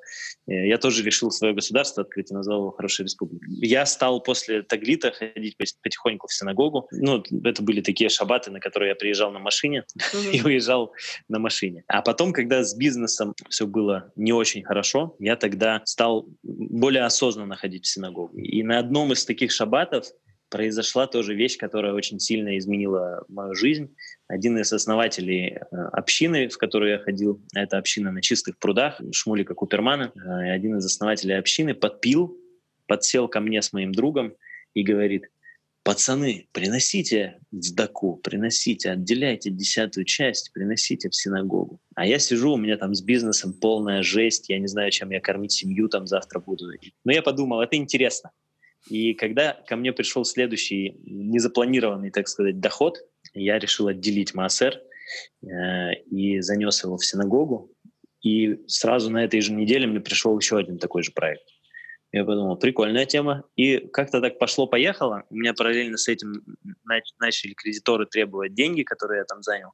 э, 0.48 0.68
я 0.68 0.78
тоже 0.78 1.04
решил 1.04 1.32
свое 1.32 1.54
государство 1.54 2.04
открыть 2.04 2.32
и 2.32 2.34
назвал 2.34 2.60
его 2.60 2.72
«Хорошая 2.72 3.06
республика». 3.06 3.46
Я 3.50 3.86
стал 3.86 4.22
после 4.22 4.64
Таглита 4.64 5.12
ходить 5.12 5.58
потихоньку 5.58 6.28
в 6.28 6.34
синагогу. 6.34 6.88
Ну, 6.92 7.24
это 7.44 7.62
были 7.62 7.82
такие 7.82 8.10
шабаты, 8.10 8.52
на 8.52 8.60
которые 8.60 8.90
я 8.90 8.96
приезжал 8.96 9.32
на 9.32 9.40
машине 9.40 9.84
и 10.32 10.42
уезжал 10.42 10.94
на 11.28 11.40
машине. 11.40 11.84
А 11.88 12.02
потом, 12.02 12.34
когда 12.34 12.64
с 12.64 12.76
бизнесом 12.76 13.34
все 13.50 13.68
было 13.68 14.12
не 14.16 14.34
очень 14.34 14.64
хорошо, 14.64 15.16
я 15.20 15.36
тогда 15.36 15.82
стал 15.86 16.28
более 16.76 17.04
осознанно 17.04 17.56
ходить 17.56 17.86
в 17.86 17.90
синагогу. 17.90 18.38
И 18.38 18.62
на 18.64 18.80
одном 18.80 19.14
из 19.14 19.26
таких 19.26 19.52
шабатов 19.52 20.08
произошла 20.50 21.08
тоже 21.08 21.34
вещь, 21.34 21.58
которая 21.58 21.94
очень 21.94 22.20
сильно 22.20 22.58
изменила 22.58 23.24
мою 23.28 23.56
жизнь. 23.56 23.96
Один 24.28 24.58
из 24.58 24.72
основателей 24.72 25.58
э, 25.58 25.76
общины, 25.94 26.50
в 26.50 26.58
которую 26.58 26.92
я 26.92 27.00
ходил, 27.00 27.42
это 27.54 27.78
община 27.78 28.12
на 28.12 28.22
чистых 28.22 28.60
прудах, 28.60 29.02
Шмулика 29.12 29.54
Купермана, 29.54 30.12
э, 30.16 30.52
один 30.52 30.78
из 30.78 30.86
основателей 30.86 31.38
общины 31.38 31.74
подпил, 31.74 32.38
подсел 32.88 33.28
ко 33.28 33.40
мне 33.40 33.62
с 33.62 33.74
моим 33.74 33.92
другом 33.92 34.36
и 34.74 34.84
говорит, 34.84 35.30
пацаны, 35.86 36.48
приносите 36.52 37.38
сдаку, 37.52 38.16
приносите, 38.18 38.90
отделяйте 38.90 39.52
десятую 39.52 40.04
часть, 40.06 40.52
приносите 40.52 41.10
в 41.10 41.16
синагогу. 41.16 41.80
А 41.94 42.08
я 42.08 42.18
сижу, 42.18 42.54
у 42.54 42.58
меня 42.58 42.76
там 42.78 42.96
с 42.96 43.04
бизнесом 43.04 43.54
полная 43.54 44.02
жесть, 44.02 44.50
я 44.50 44.58
не 44.58 44.66
знаю, 44.66 44.90
чем 44.90 45.12
я 45.12 45.22
кормить 45.22 45.52
семью 45.52 45.88
там 45.88 46.08
завтра 46.08 46.40
буду. 46.40 46.66
Но 47.04 47.14
я 47.14 47.22
подумал, 47.22 47.62
это 47.62 47.76
интересно. 47.76 48.32
И 48.90 49.14
когда 49.14 49.54
ко 49.68 49.76
мне 49.76 49.94
пришел 49.94 50.26
следующий 50.26 50.98
незапланированный, 51.06 52.10
так 52.10 52.28
сказать, 52.28 52.60
доход, 52.60 52.98
я 53.36 53.60
решил 53.60 53.88
отделить 53.88 54.34
Маасер 54.34 54.82
э, 55.44 55.94
и 56.10 56.42
занес 56.42 56.84
его 56.84 56.98
в 56.98 57.06
синагогу. 57.06 57.72
И 58.24 58.60
сразу 58.66 59.12
на 59.12 59.24
этой 59.24 59.40
же 59.40 59.54
неделе 59.54 59.86
мне 59.86 60.00
пришел 60.00 60.36
еще 60.38 60.58
один 60.58 60.80
такой 60.80 61.04
же 61.04 61.12
проект. 61.12 61.44
Я 62.16 62.24
подумал, 62.24 62.56
прикольная 62.56 63.06
тема. 63.06 63.44
И 63.58 63.78
как-то 63.92 64.22
так 64.22 64.40
пошло-поехало. 64.40 65.24
У 65.30 65.36
меня 65.36 65.54
параллельно 65.54 65.98
с 65.98 66.08
этим 66.08 66.46
начали 67.20 67.54
кредиторы 67.54 68.06
требовать 68.06 68.54
деньги, 68.54 68.84
которые 68.84 69.20
я 69.20 69.26
там 69.26 69.44
занял. 69.44 69.72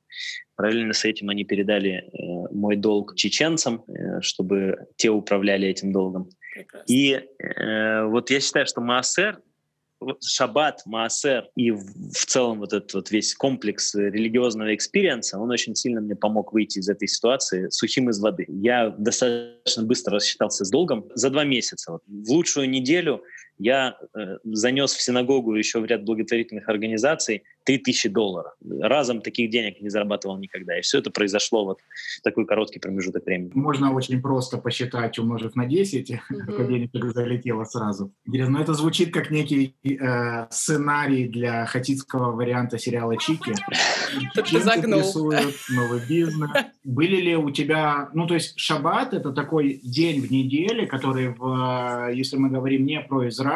Параллельно 0.56 0.94
с 0.94 1.06
этим 1.06 1.30
они 1.30 1.44
передали 1.44 1.92
э, 1.92 2.48
мой 2.52 2.78
долг 2.78 3.16
чеченцам, 3.16 3.84
э, 3.88 4.22
чтобы 4.22 4.88
те 4.96 5.12
управляли 5.12 5.68
этим 5.68 5.92
долгом. 5.92 6.30
Прекрасно. 6.56 6.92
И 6.92 7.12
э, 7.14 8.06
вот 8.06 8.32
я 8.32 8.40
считаю, 8.40 8.66
что 8.66 8.82
Маасер, 8.82 9.40
Шаббат, 10.24 10.82
Маасер 10.86 11.48
и 11.56 11.72
в 11.72 12.26
целом 12.26 12.60
вот 12.60 12.74
этот 12.74 12.94
вот 12.94 13.12
весь 13.12 13.36
комплекс 13.36 13.94
религиозного 13.96 14.74
experience 14.74 15.27
а, 15.27 15.38
он 15.38 15.52
очень 15.52 15.76
сильно 15.76 16.02
мне 16.02 16.16
помог 16.16 16.54
выйти 16.54 16.80
из 16.80 16.90
этой 16.90 17.08
ситуации 17.08 17.70
сухим 17.70 18.10
из 18.10 18.20
воды. 18.20 18.46
Я 18.48 18.90
достаточно 18.90 19.84
быстро 19.84 20.16
рассчитался 20.16 20.66
с 20.66 20.70
долгом 20.70 21.06
за 21.14 21.30
два 21.30 21.44
месяца. 21.44 21.94
Вот. 21.94 22.02
В 22.08 22.32
лучшую 22.32 22.70
неделю 22.70 23.24
я 23.62 23.96
э, 24.16 24.38
занес 24.44 24.94
в 24.94 25.02
синагогу 25.02 25.54
еще 25.54 25.80
в 25.80 25.86
ряд 25.86 26.04
благотворительных 26.04 26.68
организаций 26.68 27.44
3000 27.66 28.10
долларов. 28.10 28.54
Разом 28.82 29.22
таких 29.22 29.52
денег 29.52 29.82
не 29.82 29.90
зарабатывал 29.90 30.38
никогда. 30.38 30.80
И 30.80 30.82
все 30.82 30.98
это 30.98 31.12
произошло 31.12 31.66
вот 31.66 31.80
в 32.18 32.22
такой 32.24 32.46
короткий 32.46 32.80
промежуток 32.80 33.26
времени. 33.26 33.52
Можно 33.54 33.94
очень 33.94 34.20
просто 34.22 34.58
посчитать, 34.58 35.20
умножив 35.20 35.56
на 35.56 35.66
10, 35.68 36.12
mm-hmm. 36.12 36.68
денег 36.92 37.14
залетело 37.14 37.64
сразу. 37.66 38.12
Интересно, 38.26 38.58
но 38.58 38.64
это 38.64 38.74
звучит 38.74 39.14
как 39.14 39.30
некий 39.30 39.76
э, 39.84 40.48
сценарий 40.50 41.28
для 41.28 41.66
хатитского 41.66 42.32
варианта 42.32 42.80
сериала 42.80 43.16
«Чики». 43.18 43.54
Ты 44.34 44.60
загнул. 44.62 45.02
Новый 45.70 46.02
бизнес. 46.08 46.50
Были 46.84 47.18
ли 47.18 47.36
у 47.36 47.52
тебя... 47.52 48.10
Ну, 48.14 48.26
то 48.26 48.34
есть 48.34 48.60
шаббат— 48.60 49.14
это 49.14 49.32
такой 49.32 49.80
день 49.84 50.22
в 50.22 50.32
неделе, 50.32 50.88
который, 50.88 51.30
в, 51.30 52.12
если 52.14 52.38
мы 52.38 52.50
говорим 52.50 52.86
не 52.86 53.02
про 53.02 53.28
Израиль, 53.30 53.51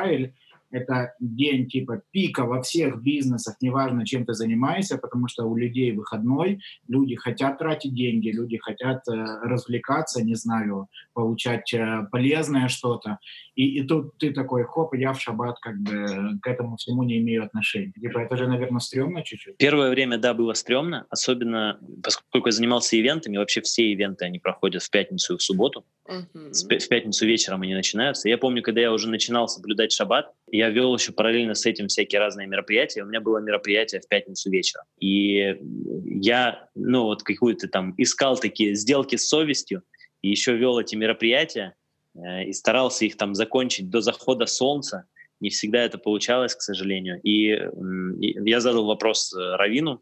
это 0.75 1.13
день 1.19 1.67
типа 1.67 2.01
пика 2.11 2.45
во 2.45 2.61
всех 2.61 3.01
бизнесах, 3.01 3.55
неважно, 3.61 4.05
чем 4.05 4.25
ты 4.25 4.33
занимаешься, 4.33 4.97
потому 4.97 5.27
что 5.27 5.45
у 5.45 5.55
людей 5.55 5.91
выходной, 5.91 6.59
люди 6.87 7.15
хотят 7.15 7.57
тратить 7.57 7.93
деньги, 7.93 8.29
люди 8.29 8.57
хотят 8.57 9.07
э, 9.07 9.13
развлекаться, 9.43 10.23
не 10.23 10.35
знаю, 10.35 10.87
получать 11.13 11.73
э, 11.73 12.07
полезное 12.11 12.67
что-то. 12.67 13.19
И, 13.55 13.79
и 13.79 13.83
тут 13.83 14.17
ты 14.17 14.31
такой, 14.31 14.63
хоп, 14.63 14.93
я 14.95 15.13
в 15.13 15.21
шаббат 15.21 15.59
как 15.59 15.77
бы 15.79 16.39
к 16.41 16.47
этому 16.47 16.77
всему 16.77 17.03
не 17.03 17.19
имею 17.19 17.45
отношения. 17.45 17.93
Типа 17.93 18.19
это 18.19 18.35
же, 18.35 18.47
наверное, 18.47 18.79
стрёмно 18.79 19.23
чуть-чуть. 19.23 19.57
Первое 19.57 19.89
время, 19.89 20.17
да, 20.17 20.33
было 20.33 20.53
стрёмно, 20.53 21.05
особенно 21.09 21.79
поскольку 22.03 22.49
я 22.49 22.51
занимался 22.51 22.99
ивентами, 22.99 23.37
вообще 23.37 23.61
все 23.61 23.91
ивенты, 23.91 24.25
они 24.25 24.39
проходят 24.39 24.83
в 24.83 24.89
пятницу 24.89 25.35
и 25.35 25.37
в 25.37 25.41
субботу. 25.41 25.85
Uh-huh. 26.07 26.51
В 26.53 26.87
пятницу 26.87 27.25
вечером 27.25 27.63
они 27.63 27.73
начинаются. 27.73 28.29
Я 28.29 28.37
помню, 28.37 28.61
когда 28.61 28.81
я 28.81 28.91
уже 28.91 29.09
начинал 29.09 29.47
соблюдать 29.47 29.91
шаббат, 29.91 30.31
я 30.51 30.69
вел 30.69 30.95
еще 30.95 31.11
параллельно 31.11 31.55
с 31.55 31.65
этим 31.65 31.87
всякие 31.87 32.19
разные 32.19 32.47
мероприятия. 32.47 33.01
У 33.01 33.07
меня 33.07 33.21
было 33.21 33.39
мероприятие 33.39 34.01
в 34.01 34.07
пятницу 34.07 34.51
вечером. 34.51 34.85
И 34.99 35.57
я, 36.05 36.69
ну 36.75 37.03
вот 37.03 37.23
какую-то 37.23 37.67
там 37.67 37.95
искал 37.97 38.37
такие 38.37 38.75
сделки 38.75 39.15
с 39.15 39.27
совестью, 39.27 39.81
и 40.21 40.29
еще 40.29 40.55
вел 40.55 40.79
эти 40.79 40.95
мероприятия, 40.95 41.75
э, 42.15 42.45
и 42.45 42.53
старался 42.53 43.05
их 43.05 43.17
там 43.17 43.33
закончить 43.33 43.89
до 43.89 44.01
захода 44.01 44.45
солнца. 44.45 45.05
Не 45.39 45.49
всегда 45.49 45.83
это 45.83 45.97
получалось, 45.97 46.55
к 46.55 46.61
сожалению. 46.61 47.19
И, 47.21 47.49
и 48.21 48.49
я 48.49 48.59
задал 48.59 48.85
вопрос 48.85 49.33
э, 49.33 49.55
Равину, 49.55 50.01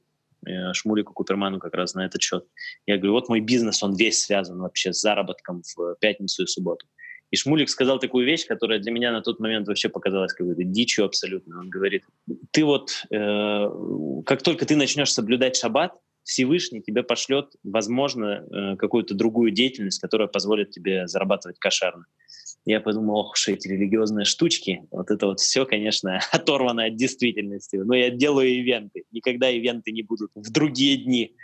Шмулику 0.73 1.13
Куперману 1.13 1.59
как 1.59 1.73
раз 1.73 1.93
на 1.93 2.05
этот 2.05 2.21
счет. 2.21 2.45
Я 2.85 2.97
говорю, 2.97 3.13
вот 3.13 3.29
мой 3.29 3.39
бизнес, 3.39 3.81
он 3.83 3.95
весь 3.95 4.21
связан 4.21 4.59
вообще 4.59 4.93
с 4.93 5.01
заработком 5.01 5.61
в 5.75 5.95
пятницу 5.99 6.43
и 6.43 6.47
субботу. 6.47 6.85
И 7.33 7.35
Шмулик 7.35 7.67
сказал 7.67 7.97
такую 7.97 8.27
вещь, 8.27 8.45
которая 8.45 8.77
для 8.77 8.91
меня 8.91 9.11
на 9.11 9.21
тот 9.21 9.39
момент 9.39 9.67
вообще 9.67 9.89
показалась 9.89 10.33
какой-то 10.33 10.63
дичью 10.63 11.05
абсолютно. 11.05 11.59
Он 11.59 11.67
говорит, 11.67 12.03
ты 12.51 12.63
вот, 12.63 12.91
э, 13.09 13.69
как 14.27 14.43
только 14.43 14.67
ты 14.67 14.75
начнешь 14.75 15.11
соблюдать 15.11 15.55
шаббат, 15.55 15.93
Всевышний 16.23 16.83
тебе 16.83 17.01
пошлет, 17.01 17.47
возможно, 17.63 18.45
э, 18.45 18.75
какую-то 18.77 19.15
другую 19.15 19.49
деятельность, 19.49 19.99
которая 19.99 20.27
позволит 20.27 20.69
тебе 20.69 21.07
зарабатывать 21.07 21.57
кошерно. 21.57 22.05
Я 22.65 22.79
подумал, 22.79 23.17
ох 23.17 23.33
уж 23.33 23.49
эти 23.49 23.67
религиозные 23.67 24.25
штучки, 24.25 24.83
вот 24.91 25.11
это 25.11 25.27
вот 25.27 25.39
все, 25.39 25.65
конечно, 25.65 26.19
оторвано 26.31 26.85
от 26.85 26.95
действительности. 26.95 27.75
Но 27.75 27.93
я 27.93 28.09
делаю 28.09 28.49
ивенты, 28.49 29.03
никогда 29.11 29.49
ивенты 29.49 29.91
не 29.91 30.03
будут 30.03 30.31
в 30.35 30.51
другие 30.51 30.97
дни. 30.97 31.35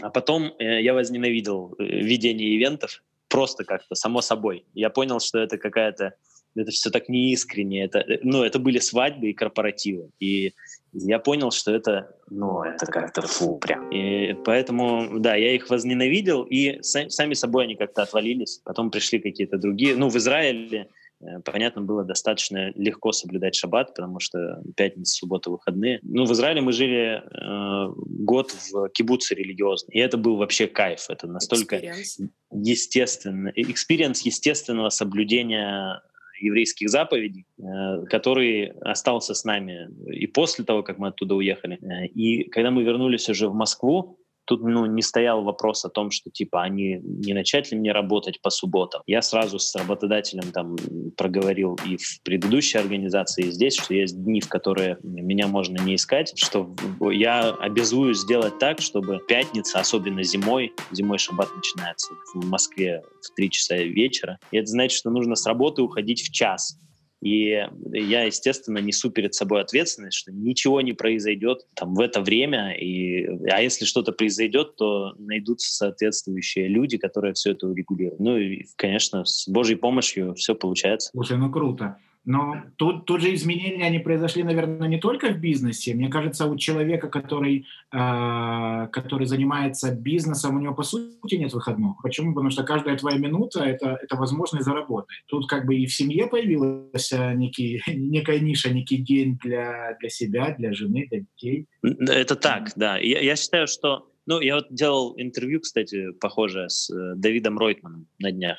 А 0.00 0.10
потом 0.10 0.54
э, 0.58 0.82
я 0.82 0.94
возненавидел 0.94 1.74
э, 1.78 1.84
ведение 1.84 2.56
ивентов, 2.56 3.02
просто 3.28 3.64
как-то 3.64 3.94
само 3.94 4.20
собой. 4.20 4.64
Я 4.74 4.90
понял, 4.90 5.20
что 5.20 5.38
это 5.38 5.58
какая-то 5.58 6.14
это 6.54 6.70
все 6.70 6.90
так 6.90 7.08
неискренне. 7.08 7.84
Это, 7.84 8.04
ну, 8.22 8.42
это 8.42 8.58
были 8.58 8.78
свадьбы 8.78 9.30
и 9.30 9.34
корпоративы. 9.34 10.10
И 10.18 10.54
я 10.92 11.18
понял, 11.18 11.50
что 11.50 11.72
это, 11.72 12.16
ну, 12.30 12.62
это 12.62 12.86
как-то 12.86 13.22
фу 13.22 13.58
прям. 13.58 13.90
И 13.90 14.34
поэтому, 14.44 15.18
да, 15.18 15.34
я 15.34 15.54
их 15.54 15.70
возненавидел, 15.70 16.42
и 16.42 16.80
сами 16.82 17.34
собой 17.34 17.64
они 17.64 17.76
как-то 17.76 18.02
отвалились. 18.02 18.60
Потом 18.64 18.90
пришли 18.90 19.18
какие-то 19.18 19.58
другие. 19.58 19.96
Ну, 19.96 20.08
в 20.08 20.16
Израиле 20.16 20.88
Э, 21.20 21.40
понятно, 21.44 21.82
было 21.82 22.04
достаточно 22.04 22.70
легко 22.74 23.12
соблюдать 23.12 23.54
шаббат, 23.54 23.94
потому 23.94 24.20
что 24.20 24.62
пятница, 24.76 25.14
суббота, 25.14 25.50
выходные. 25.50 25.98
Ну, 26.02 26.24
в 26.24 26.32
Израиле 26.32 26.60
мы 26.60 26.72
жили 26.72 27.22
э, 27.22 27.92
год 27.96 28.52
в 28.52 28.88
кибуце 28.90 29.34
религиозном, 29.34 29.90
и 29.90 29.98
это 29.98 30.16
был 30.16 30.36
вообще 30.36 30.66
кайф. 30.66 31.06
Это 31.08 31.26
настолько 31.26 31.76
experience. 31.76 32.28
естественно, 32.52 33.52
experience 33.54 34.22
естественного 34.22 34.90
соблюдения 34.90 36.02
еврейских 36.40 36.88
заповедей, 36.88 37.46
э, 37.58 38.04
который 38.06 38.72
остался 38.80 39.34
с 39.34 39.44
нами 39.44 39.88
и 40.10 40.26
после 40.26 40.64
того, 40.64 40.82
как 40.82 40.98
мы 40.98 41.08
оттуда 41.08 41.34
уехали. 41.34 41.78
Э, 41.82 42.06
и 42.06 42.44
когда 42.44 42.70
мы 42.70 42.82
вернулись 42.82 43.28
уже 43.28 43.48
в 43.48 43.54
Москву, 43.54 44.18
Тут 44.48 44.62
ну, 44.62 44.86
не 44.86 45.02
стоял 45.02 45.44
вопрос 45.44 45.84
о 45.84 45.90
том, 45.90 46.10
что 46.10 46.30
типа 46.30 46.62
они 46.62 47.00
не 47.02 47.34
начать 47.34 47.70
ли 47.70 47.78
мне 47.78 47.92
работать 47.92 48.40
по 48.40 48.48
субботам. 48.48 49.02
Я 49.06 49.20
сразу 49.20 49.58
с 49.58 49.74
работодателем 49.76 50.50
там 50.52 50.76
проговорил 51.18 51.78
и 51.86 51.98
в 51.98 52.22
предыдущей 52.22 52.78
организации, 52.78 53.44
и 53.44 53.50
здесь, 53.50 53.76
что 53.76 53.92
есть 53.92 54.24
дни, 54.24 54.40
в 54.40 54.48
которые 54.48 54.96
меня 55.02 55.48
можно 55.48 55.76
не 55.82 55.96
искать, 55.96 56.32
что 56.34 56.74
я 57.10 57.50
обязуюсь 57.50 58.20
сделать 58.20 58.58
так, 58.58 58.80
чтобы 58.80 59.20
пятница, 59.28 59.80
особенно 59.80 60.22
зимой, 60.22 60.72
зимой 60.92 61.18
шаббат 61.18 61.54
начинается 61.54 62.14
в 62.32 62.46
Москве 62.46 63.02
в 63.20 63.34
3 63.34 63.50
часа 63.50 63.76
вечера, 63.76 64.38
и 64.50 64.56
это 64.56 64.68
значит, 64.68 64.96
что 64.96 65.10
нужно 65.10 65.34
с 65.34 65.46
работы 65.46 65.82
уходить 65.82 66.22
в 66.22 66.32
час 66.32 66.78
и 67.20 67.66
я, 67.92 68.22
естественно, 68.22 68.78
несу 68.78 69.10
перед 69.10 69.34
собой 69.34 69.60
ответственность, 69.60 70.16
что 70.16 70.32
ничего 70.32 70.80
не 70.80 70.92
произойдет 70.92 71.66
там 71.74 71.94
в 71.94 72.00
это 72.00 72.20
время. 72.20 72.72
И, 72.72 73.26
а 73.50 73.60
если 73.60 73.84
что-то 73.84 74.12
произойдет, 74.12 74.76
то 74.76 75.14
найдутся 75.18 75.72
соответствующие 75.74 76.68
люди, 76.68 76.96
которые 76.96 77.34
все 77.34 77.52
это 77.52 77.66
урегулируют. 77.66 78.20
Ну 78.20 78.36
и, 78.36 78.66
конечно, 78.76 79.24
с 79.24 79.48
Божьей 79.48 79.76
помощью 79.76 80.34
все 80.34 80.54
получается. 80.54 81.10
Слушай, 81.12 81.38
ну 81.38 81.50
круто. 81.50 81.98
Но 82.28 82.56
тут, 82.76 83.06
тут 83.06 83.22
же 83.22 83.32
изменения, 83.32 83.86
они 83.86 84.00
произошли, 84.00 84.42
наверное, 84.42 84.86
не 84.86 84.98
только 84.98 85.30
в 85.30 85.38
бизнесе. 85.38 85.94
Мне 85.94 86.10
кажется, 86.10 86.44
у 86.44 86.58
человека, 86.58 87.08
который, 87.08 87.64
э, 87.90 88.88
который 88.92 89.26
занимается 89.26 89.94
бизнесом, 89.94 90.56
у 90.56 90.60
него, 90.60 90.74
по 90.74 90.82
сути, 90.82 91.36
нет 91.36 91.54
выходных. 91.54 91.96
Почему? 92.02 92.34
Потому 92.34 92.50
что 92.50 92.64
каждая 92.64 92.98
твоя 92.98 93.16
минута 93.16 93.64
это,— 93.64 93.98
это 94.02 94.16
возможность 94.16 94.66
заработать. 94.66 95.08
Тут 95.26 95.48
как 95.48 95.64
бы 95.64 95.76
и 95.76 95.86
в 95.86 95.94
семье 95.94 96.26
появилась 96.26 97.10
э, 97.12 97.32
некий, 97.32 97.80
некая 97.86 98.40
ниша, 98.40 98.68
некий 98.74 98.98
день 98.98 99.38
для, 99.42 99.96
для 99.98 100.10
себя, 100.10 100.54
для 100.58 100.74
жены, 100.74 101.06
для 101.10 101.20
детей. 101.20 101.66
Это 101.82 102.36
так, 102.36 102.72
да. 102.76 102.98
Я, 102.98 103.20
я 103.20 103.36
считаю, 103.36 103.66
что 103.66 104.06
ну, 104.26 104.40
я 104.40 104.56
вот 104.56 104.66
делал 104.68 105.14
интервью, 105.16 105.60
кстати, 105.60 106.12
похожее 106.20 106.68
с 106.68 106.90
э, 106.90 107.14
Давидом 107.16 107.56
Ройтманом 107.56 108.06
на 108.18 108.32
днях. 108.32 108.58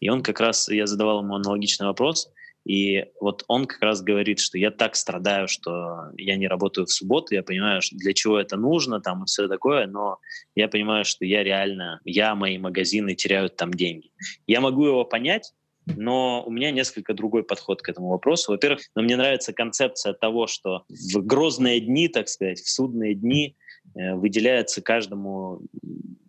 И 0.00 0.08
он 0.08 0.20
как 0.24 0.40
раз, 0.40 0.68
я 0.68 0.88
задавал 0.88 1.22
ему 1.22 1.36
аналогичный 1.36 1.86
вопрос. 1.86 2.28
И 2.64 3.04
вот 3.20 3.44
он 3.46 3.66
как 3.66 3.82
раз 3.82 4.02
говорит, 4.02 4.38
что 4.38 4.56
я 4.58 4.70
так 4.70 4.96
страдаю, 4.96 5.48
что 5.48 6.10
я 6.16 6.36
не 6.36 6.48
работаю 6.48 6.86
в 6.86 6.92
субботу, 6.92 7.34
я 7.34 7.42
понимаю, 7.42 7.82
для 7.92 8.14
чего 8.14 8.38
это 8.38 8.56
нужно, 8.56 9.00
там 9.00 9.24
и 9.24 9.26
все 9.26 9.48
такое, 9.48 9.86
но 9.86 10.18
я 10.54 10.68
понимаю, 10.68 11.04
что 11.04 11.24
я 11.24 11.42
реально, 11.42 12.00
я, 12.04 12.34
мои 12.34 12.56
магазины 12.58 13.14
теряют 13.14 13.56
там 13.56 13.72
деньги. 13.72 14.10
Я 14.46 14.60
могу 14.60 14.86
его 14.86 15.04
понять, 15.04 15.52
но 15.86 16.42
у 16.46 16.50
меня 16.50 16.70
несколько 16.70 17.12
другой 17.12 17.44
подход 17.44 17.82
к 17.82 17.88
этому 17.88 18.08
вопросу. 18.08 18.52
Во-первых, 18.52 18.80
но 18.94 19.02
мне 19.02 19.16
нравится 19.16 19.52
концепция 19.52 20.14
того, 20.14 20.46
что 20.46 20.84
в 20.88 21.18
грозные 21.18 21.80
дни, 21.80 22.08
так 22.08 22.28
сказать, 22.28 22.60
в 22.60 22.70
судные 22.70 23.14
дни 23.14 23.56
выделяется 23.94 24.82
каждому 24.82 25.62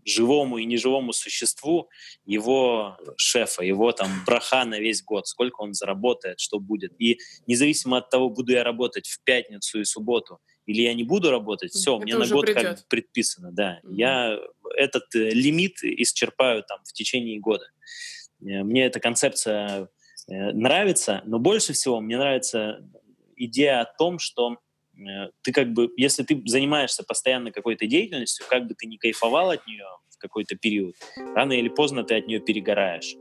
живому 0.05 0.59
и 0.59 0.65
неживому 0.65 1.11
существу 1.13 1.89
его 2.25 2.97
шефа, 3.17 3.63
его 3.63 3.91
там 3.91 4.09
браха 4.25 4.63
на 4.63 4.79
весь 4.79 5.03
год, 5.03 5.27
сколько 5.27 5.61
он 5.61 5.73
заработает, 5.73 6.39
что 6.39 6.59
будет. 6.59 6.93
И 6.99 7.19
независимо 7.47 7.97
от 7.97 8.09
того, 8.09 8.29
буду 8.29 8.53
я 8.53 8.63
работать 8.63 9.07
в 9.07 9.23
пятницу 9.23 9.81
и 9.81 9.83
субботу, 9.83 10.39
или 10.67 10.81
я 10.81 10.93
не 10.93 11.03
буду 11.03 11.31
работать, 11.31 11.71
все, 11.71 11.97
мне 11.97 12.15
на 12.15 12.27
год 12.27 12.45
придет. 12.45 12.63
как 12.63 12.87
предписано, 12.87 13.51
да. 13.51 13.79
Mm-hmm. 13.83 13.93
Я 13.95 14.39
этот 14.77 15.03
э, 15.15 15.31
лимит 15.31 15.83
исчерпаю 15.83 16.63
там 16.63 16.79
в 16.83 16.93
течение 16.93 17.39
года. 17.39 17.65
Э, 18.41 18.63
мне 18.63 18.85
эта 18.85 18.99
концепция 18.99 19.89
э, 20.27 20.51
нравится, 20.51 21.21
но 21.25 21.39
больше 21.39 21.73
всего 21.73 21.99
мне 21.99 22.17
нравится 22.17 22.87
идея 23.35 23.81
о 23.81 23.85
том, 23.85 24.19
что 24.19 24.57
Э, 24.57 24.64
ты 25.41 25.51
как 25.51 25.73
бы, 25.73 25.89
если 25.97 26.23
ты 26.23 26.41
занимаешься 26.45 27.03
постоянно 27.03 27.51
какой-то 27.51 27.85
деятельностью, 27.85 28.45
как 28.49 28.67
бы 28.67 28.75
ты 28.75 28.87
не 28.87 28.97
кайфовал 28.97 29.51
от 29.51 29.65
нее 29.67 29.85
в 30.09 30.17
какой-то 30.17 30.55
период, 30.55 30.95
рано 31.35 31.53
или 31.53 31.69
поздно 31.69 32.03
ты 32.03 32.15
от 32.15 32.27
нее 32.27 32.39
перегораешь. 32.39 33.15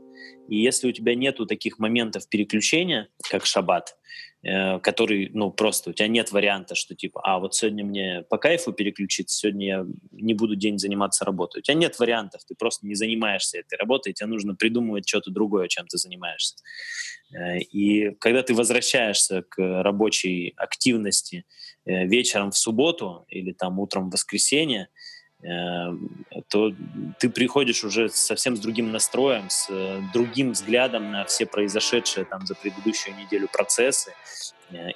И 0.47 0.57
если 0.57 0.87
у 0.87 0.91
тебя 0.91 1.15
нету 1.15 1.45
таких 1.45 1.79
моментов 1.79 2.29
переключения, 2.29 3.09
как 3.29 3.45
шаббат, 3.45 3.95
э, 4.34 4.34
который, 4.81 5.31
ну, 5.33 5.51
просто 5.51 5.89
у 5.89 5.93
тебя 5.93 6.07
нет 6.07 6.31
варианта, 6.31 6.75
что 6.75 6.93
типа, 6.93 7.21
а 7.23 7.39
вот 7.39 7.55
сегодня 7.55 7.83
мне 7.83 8.23
по 8.29 8.37
кайфу 8.37 8.73
переключиться, 8.73 9.37
сегодня 9.37 9.65
я 9.67 9.85
не 10.11 10.33
буду 10.33 10.55
день 10.55 10.77
заниматься 10.77 11.25
работой. 11.25 11.59
У 11.59 11.61
тебя 11.61 11.75
нет 11.75 11.97
вариантов, 11.97 12.41
ты 12.45 12.53
просто 12.53 12.85
не 12.85 12.95
занимаешься 12.95 13.59
этой 13.59 13.77
работой, 13.77 14.13
тебе 14.13 14.27
нужно 14.27 14.55
придумывать 14.55 15.07
что-то 15.07 15.31
другое, 15.31 15.67
чем 15.67 15.87
ты 15.87 15.97
занимаешься. 15.97 16.55
Э, 17.33 17.57
и 17.59 18.11
когда 18.19 18.43
ты 18.43 18.53
возвращаешься 18.53 19.43
к 19.43 19.57
рабочей 19.83 20.53
активности 20.57 21.45
э, 21.85 22.05
вечером 22.05 22.51
в 22.51 22.57
субботу 22.57 23.25
или 23.29 23.51
там 23.51 23.79
утром 23.79 24.09
в 24.09 24.13
воскресенье, 24.13 24.83
э, 24.83 24.87
то 26.49 26.73
ты 27.19 27.29
приходишь 27.29 27.83
уже 27.83 28.09
совсем 28.09 28.55
с 28.55 28.59
другим 28.59 28.91
настроем, 28.91 29.49
с 29.49 29.69
другим 30.13 30.53
взглядом 30.53 31.11
на 31.11 31.25
все 31.25 31.45
произошедшие 31.45 32.25
там 32.25 32.45
за 32.45 32.55
предыдущую 32.55 33.15
неделю 33.15 33.47
процессы, 33.51 34.13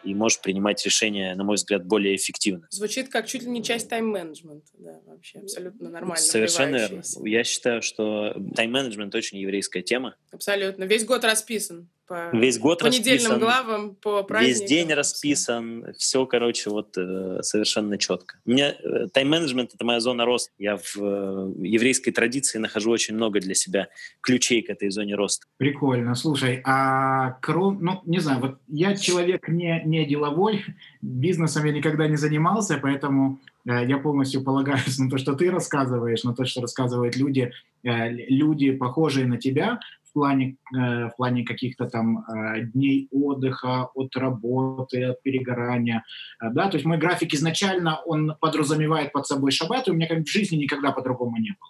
и 0.03 0.15
можешь 0.15 0.41
принимать 0.41 0.84
решения, 0.84 1.36
на 1.36 1.44
мой 1.44 1.56
взгляд, 1.56 1.86
более 1.86 2.15
эффективно. 2.15 2.68
Звучит 2.72 3.10
как 3.10 3.27
чуть 3.27 3.44
ли 3.44 3.50
не 3.50 3.63
часть 3.63 3.88
тайм-менеджмента, 3.89 4.72
да, 4.79 5.00
вообще 5.06 5.39
абсолютно 5.39 5.89
нормально. 5.89 6.18
Совершенно 6.18 6.77
верно. 6.77 7.03
Я 7.24 7.44
считаю, 7.44 7.84
что 7.84 8.34
тайм-менеджмент 8.56 9.13
очень 9.13 9.38
еврейская 9.38 9.84
тема. 9.84 10.15
Абсолютно. 10.32 10.86
Весь 10.86 11.06
год 11.06 11.24
расписан 11.24 11.88
по 12.10 12.36
Весь 12.36 12.58
год 12.58 12.80
по 12.80 12.88
недельным 12.88 13.34
расписан, 13.34 13.39
главам, 13.39 13.96
по 13.96 14.24
праздникам. 14.24 14.62
Весь 14.62 14.70
день 14.70 14.94
расписан, 14.94 15.86
все, 15.96 16.25
короче, 16.25 16.72
вот 16.72 16.98
э, 16.98 17.44
совершенно 17.44 18.00
четко. 18.00 18.39
У 18.46 18.50
меня 18.50 18.72
э, 18.72 19.08
тайм-менеджмент— 19.13 19.74
это 19.75 19.86
моя 19.86 20.00
зона 20.00 20.25
роста. 20.25 20.51
Я 20.58 20.78
в 20.78 20.98
э, 20.98 21.54
еврейской 21.60 22.10
традиции 22.10 22.58
нахожу 22.58 22.89
очень 22.89 23.13
много 23.13 23.39
для 23.39 23.54
себя 23.54 23.89
ключей 24.22 24.63
к 24.63 24.72
этой 24.72 24.89
зоне 24.89 25.13
роста. 25.13 25.46
Прикольно. 25.58 26.16
Слушай, 26.16 26.62
а 26.66 27.38
кром... 27.42 27.78
Ну, 27.80 28.01
не 28.06 28.20
знаю, 28.20 28.39
вот 28.39 28.58
я 28.68 28.96
человек 28.96 29.48
не, 29.48 29.84
не 29.86 30.06
деловой, 30.06 30.66
бизнесом 31.04 31.66
я 31.66 31.72
никогда 31.72 32.08
не 32.08 32.18
занимался, 32.18 32.80
поэтому 32.82 33.39
э, 33.66 33.86
я 33.86 34.00
полностью 34.00 34.44
полагаюсь 34.44 34.98
на 35.00 35.12
то, 35.12 35.20
что 35.20 35.33
ты 35.33 35.51
рассказываешь, 35.51 36.24
на 36.24 36.33
то, 36.33 36.44
что 36.46 36.62
рассказывают 36.62 37.16
люди, 37.16 37.51
э, 37.83 38.10
люди, 38.10 38.72
похожие 38.72 39.27
на 39.27 39.38
тебя 39.38 39.79
плане, 40.20 40.58
э, 40.75 41.08
в 41.08 41.14
плане 41.18 41.46
каких-то 41.46 41.86
там 41.86 42.20
э, 42.20 42.62
дней 42.74 43.08
отдыха 43.12 43.90
от 43.96 44.16
работы, 44.18 45.03
от 45.03 45.24
перегорания. 45.24 46.03
Э, 46.42 46.50
да? 46.51 46.70
То 46.70 46.77
есть 46.77 46.86
мой 46.86 46.98
график 46.98 47.34
изначально, 47.34 48.01
он 48.05 48.36
подразумевает 48.42 49.14
под 49.14 49.25
собой 49.27 49.51
шаббат, 49.51 49.88
и 49.88 49.92
у 49.92 49.94
меня 49.94 50.08
как 50.08 50.20
в 50.20 50.29
жизни 50.29 50.58
никогда 50.58 50.92
по-другому 50.92 51.38
не 51.38 51.51
было. 51.51 51.70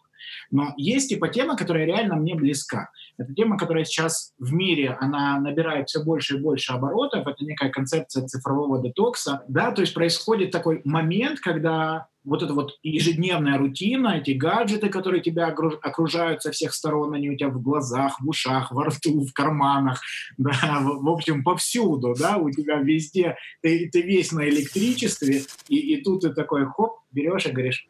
Но 0.52 0.74
есть 0.78 1.10
типа 1.10 1.30
тема, 1.30 1.56
которая 1.56 1.86
реально 1.86 2.16
мне 2.16 2.36
близка. 2.36 2.90
Это 3.18 3.34
тема, 3.34 3.58
которая 3.58 3.84
сейчас 3.84 4.34
в 4.38 4.54
мире, 4.54 4.98
она 5.00 5.40
набирает 5.40 5.90
все 5.90 6.04
больше 6.04 6.38
и 6.38 6.40
больше 6.40 6.74
оборотов. 6.74 7.28
Это 7.28 7.44
некая 7.44 7.70
концепция 7.70 8.26
цифрового 8.26 8.82
детокса. 8.82 9.44
Да? 9.48 9.72
То 9.72 9.82
есть 9.82 9.94
происходит 9.94 10.52
такой 10.52 10.82
момент, 10.86 11.40
когда 11.40 12.08
вот 12.24 12.44
эта 12.44 12.54
вот 12.54 12.78
ежедневная 12.84 13.58
рутина, 13.58 14.18
эти 14.18 14.32
гаджеты, 14.32 14.90
которые 14.90 15.22
тебя 15.22 15.48
окружают 15.48 16.44
со 16.44 16.52
всех 16.52 16.74
сторон, 16.74 17.14
они 17.14 17.30
у 17.30 17.36
тебя 17.36 17.50
в 17.50 17.62
глазах, 17.62 18.20
в 18.20 18.28
ушах, 18.28 18.72
во 18.72 18.86
рту, 18.86 19.26
в 19.26 19.34
карманах, 19.34 20.02
да, 20.38 20.80
в, 20.82 21.04
в 21.04 21.10
общем, 21.10 21.44
повсюду, 21.44 22.14
да, 22.18 22.38
у 22.38 22.52
тебя 22.52 22.78
везде, 22.78 23.38
ты, 23.62 23.90
ты 23.92 24.02
весь 24.02 24.32
на 24.32 24.48
электричестве, 24.48 25.44
и, 25.68 25.78
и 25.78 26.04
тут 26.04 26.22
ты 26.22 26.30
такой, 26.30 26.66
хоп, 26.66 27.00
берешь 27.12 27.46
и 27.46 27.52
говоришь, 27.52 27.86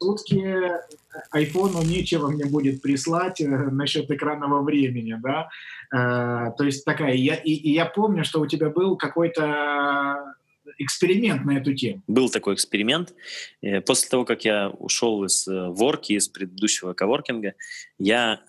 айфону 1.30 1.82
нечего 1.82 2.28
мне 2.28 2.44
будет 2.44 2.82
прислать 2.82 3.40
э, 3.40 3.46
насчет 3.46 4.10
экранного 4.10 4.62
времени, 4.62 5.16
да, 5.22 5.48
э, 5.92 6.52
то 6.56 6.64
есть 6.64 6.84
такая, 6.84 7.14
я, 7.14 7.34
и, 7.34 7.52
и 7.52 7.72
я 7.72 7.86
помню, 7.86 8.24
что 8.24 8.40
у 8.40 8.46
тебя 8.46 8.70
был 8.70 8.96
какой-то 8.96 10.34
эксперимент 10.78 11.44
на 11.44 11.58
эту 11.58 11.74
тему. 11.74 12.02
Был 12.06 12.30
такой 12.30 12.54
эксперимент. 12.54 13.14
Э, 13.60 13.80
после 13.80 14.08
того, 14.08 14.24
как 14.24 14.44
я 14.44 14.70
ушел 14.70 15.24
из 15.24 15.46
ворки, 15.46 16.12
из 16.12 16.28
предыдущего 16.28 16.92
коворкинга, 16.92 17.54
я 17.98 18.40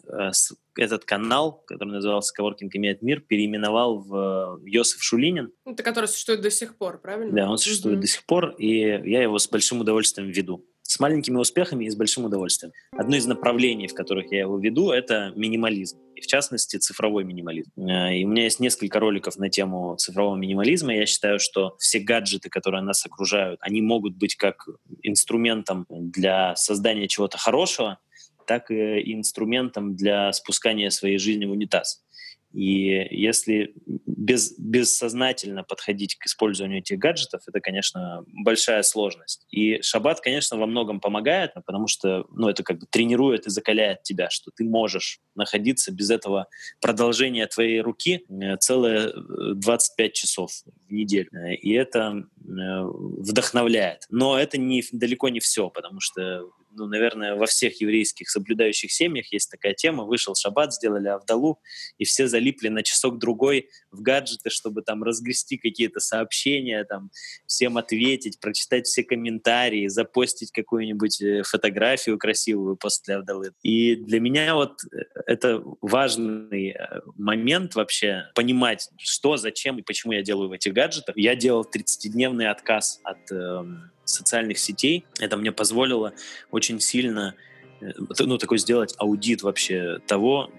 этот 0.77 1.03
канал, 1.03 1.63
который 1.67 1.89
назывался 1.89 2.33
«Коворкинг 2.33 2.73
имеет 2.75 3.01
мир», 3.01 3.19
переименовал 3.19 3.99
в 3.99 4.61
Йосиф 4.63 5.03
Шулинин. 5.03 5.51
Это 5.65 5.83
который 5.83 6.05
существует 6.05 6.41
до 6.41 6.49
сих 6.49 6.77
пор, 6.77 6.99
правильно? 6.99 7.33
Да, 7.33 7.49
он 7.49 7.57
существует 7.57 7.97
mm-hmm. 7.97 8.01
до 8.01 8.07
сих 8.07 8.23
пор, 8.23 8.49
и 8.57 8.77
я 8.77 9.21
его 9.21 9.37
с 9.37 9.49
большим 9.49 9.81
удовольствием 9.81 10.29
веду 10.29 10.65
с 10.91 10.99
маленькими 10.99 11.37
успехами 11.37 11.85
и 11.85 11.89
с 11.89 11.95
большим 11.95 12.25
удовольствием. 12.25 12.73
Одно 12.91 13.15
из 13.15 13.25
направлений, 13.25 13.87
в 13.87 13.93
которых 13.93 14.29
я 14.33 14.41
его 14.41 14.57
веду, 14.59 14.91
это 14.91 15.31
минимализм. 15.37 15.97
И 16.15 16.21
в 16.21 16.27
частности, 16.27 16.75
цифровой 16.75 17.23
минимализм. 17.23 17.71
Э, 17.77 18.17
и 18.17 18.25
у 18.25 18.27
меня 18.27 18.43
есть 18.43 18.59
несколько 18.59 18.99
роликов 18.99 19.37
на 19.37 19.49
тему 19.49 19.95
цифрового 19.95 20.35
минимализма. 20.35 20.93
Я 20.93 21.05
считаю, 21.05 21.39
что 21.39 21.77
все 21.79 21.99
гаджеты, 21.99 22.49
которые 22.49 22.83
нас 22.83 23.05
окружают, 23.05 23.57
они 23.61 23.81
могут 23.81 24.17
быть 24.17 24.35
как 24.35 24.67
инструментом 25.01 25.85
для 25.89 26.57
создания 26.57 27.07
чего-то 27.07 27.37
хорошего, 27.37 27.99
так 28.45 28.69
и 28.69 29.13
инструментом 29.13 29.95
для 29.95 30.33
спускания 30.33 30.89
своей 30.89 31.19
жизни 31.19 31.45
в 31.45 31.51
унитаз. 31.51 32.03
И 32.53 33.07
если 33.11 33.73
без, 34.05 34.57
бессознательно 34.57 35.63
подходить 35.63 36.15
к 36.17 36.25
использованию 36.25 36.79
этих 36.79 36.97
гаджетов, 36.99 37.41
это, 37.47 37.59
конечно, 37.59 38.23
большая 38.27 38.83
сложность. 38.83 39.45
И 39.49 39.81
шаббат, 39.81 40.21
конечно, 40.21 40.57
во 40.57 40.65
многом 40.65 40.99
помогает, 40.99 41.53
потому 41.65 41.87
что 41.87 42.25
ну, 42.31 42.49
это 42.49 42.63
как 42.63 42.79
бы 42.79 42.85
тренирует 42.89 43.47
и 43.47 43.49
закаляет 43.49 44.03
тебя, 44.03 44.29
что 44.29 44.51
ты 44.55 44.63
можешь 44.63 45.19
находиться 45.35 45.91
без 45.91 46.09
этого 46.09 46.47
продолжения 46.81 47.47
твоей 47.47 47.81
руки 47.81 48.25
э, 48.29 48.57
целые 48.57 49.13
25 49.55 50.09
э, 50.09 50.13
часов 50.13 50.51
в 50.87 50.91
неделю. 50.91 51.29
И 51.61 51.71
это 51.71 52.13
э, 52.13 52.81
вдохновляет. 52.83 54.05
Но 54.09 54.37
это 54.37 54.57
не, 54.57 54.83
далеко 54.91 55.29
не 55.29 55.39
все, 55.39 55.69
потому 55.69 55.99
что 55.99 56.49
ну, 56.73 56.87
наверное, 56.87 57.35
во 57.35 57.45
всех 57.45 57.81
еврейских 57.81 58.29
соблюдающих 58.29 58.91
семьях 58.91 59.31
есть 59.31 59.49
такая 59.49 59.73
тема. 59.73 60.03
Вышел 60.03 60.35
шаббат, 60.35 60.73
сделали 60.73 61.07
Авдалу, 61.07 61.59
и 61.97 62.05
все 62.05 62.27
залипли 62.27 62.69
на 62.69 62.83
часок-другой 62.83 63.69
в 63.91 64.01
гаджеты, 64.01 64.49
чтобы 64.49 64.81
там 64.81 65.03
разгрести 65.03 65.57
какие-то 65.57 65.99
сообщения, 65.99 66.83
там, 66.83 67.11
всем 67.45 67.77
ответить, 67.77 68.39
прочитать 68.39 68.87
все 68.87 69.03
комментарии, 69.03 69.87
запостить 69.87 70.51
какую-нибудь 70.51 71.21
э, 71.21 71.43
фотографию 71.43 72.17
красивую 72.17 72.77
после 72.77 73.15
Авдалы. 73.15 73.51
И 73.61 73.95
для 73.95 74.19
меня 74.19 74.55
вот 74.55 74.83
э, 74.85 74.97
это 75.27 75.61
важный 75.81 76.71
э, 76.71 77.01
момент 77.17 77.75
вообще 77.75 78.25
понимать, 78.35 78.89
что, 78.97 79.37
зачем 79.37 79.79
и 79.79 79.81
почему 79.81 80.13
я 80.13 80.21
делаю 80.21 80.49
в 80.49 80.53
этих 80.53 80.73
гаджетах. 80.73 81.17
Я 81.17 81.35
делал 81.35 81.63
30-дневный 81.63 82.49
отказ 82.49 82.99
от 83.03 83.31
э, 83.31 83.63
социальных 84.05 84.57
сетей. 84.59 85.05
Это 85.19 85.37
мне 85.37 85.51
позволило 85.51 86.13
очень 86.51 86.79
сильно 86.79 87.35
э, 87.79 87.91
ну, 88.19 88.37
такой 88.37 88.57
сделать 88.57 88.95
аудит 88.97 89.41
вообще 89.43 89.99
того, 90.07 90.51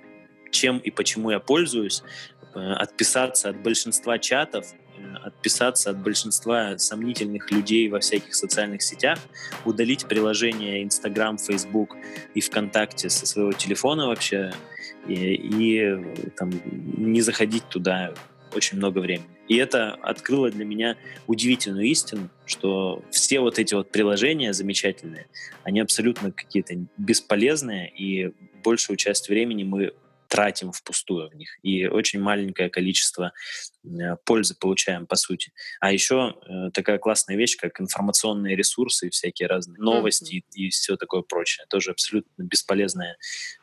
чем 0.50 0.78
и 0.78 0.90
почему 0.90 1.30
я 1.30 1.40
пользуюсь, 1.40 2.02
э, 2.54 2.58
отписаться 2.58 3.50
от 3.50 3.62
большинства 3.62 4.18
чатов, 4.18 4.66
э, 4.98 5.14
отписаться 5.24 5.90
от 5.90 5.98
большинства 5.98 6.78
сомнительных 6.78 7.50
людей 7.50 7.88
во 7.88 8.00
всяких 8.00 8.34
социальных 8.34 8.82
сетях, 8.82 9.18
удалить 9.64 10.06
приложение 10.06 10.82
Instagram, 10.82 11.38
Facebook 11.38 11.96
и 12.34 12.40
ВКонтакте 12.40 13.10
со 13.10 13.26
своего 13.26 13.52
телефона 13.52 14.06
вообще 14.06 14.52
и, 15.08 15.34
и 15.34 16.30
там, 16.36 16.50
не 16.96 17.20
заходить 17.22 17.68
туда 17.68 18.14
очень 18.54 18.78
много 18.78 18.98
времени. 18.98 19.26
И 19.52 19.56
это 19.56 19.96
открыло 19.96 20.50
для 20.50 20.64
меня 20.64 20.96
удивительную 21.26 21.84
истину, 21.84 22.30
что 22.46 23.04
все 23.10 23.40
вот 23.40 23.58
эти 23.58 23.74
вот 23.74 23.90
приложения 23.90 24.54
замечательные, 24.54 25.26
они 25.62 25.80
абсолютно 25.80 26.32
какие-то 26.32 26.74
бесполезные, 26.96 27.90
и 27.90 28.32
большую 28.64 28.96
часть 28.96 29.28
времени 29.28 29.64
мы 29.64 29.92
тратим 30.26 30.72
впустую 30.72 31.28
в 31.28 31.34
них. 31.34 31.58
И 31.62 31.86
очень 31.86 32.18
маленькое 32.18 32.70
количество 32.70 33.34
пользы 34.24 34.54
получаем, 34.58 35.06
по 35.06 35.16
сути. 35.16 35.52
А 35.80 35.92
еще 35.92 36.34
э, 36.46 36.70
такая 36.72 36.98
классная 36.98 37.36
вещь, 37.36 37.56
как 37.56 37.80
информационные 37.80 38.56
ресурсы, 38.56 39.10
всякие 39.10 39.48
разные 39.48 39.78
новости 39.78 40.36
mm-hmm. 40.36 40.54
и, 40.54 40.66
и 40.66 40.70
все 40.70 40.96
такое 40.96 41.22
прочее. 41.22 41.66
Тоже 41.68 41.90
абсолютно 41.90 42.30
бесполезная 42.42 43.16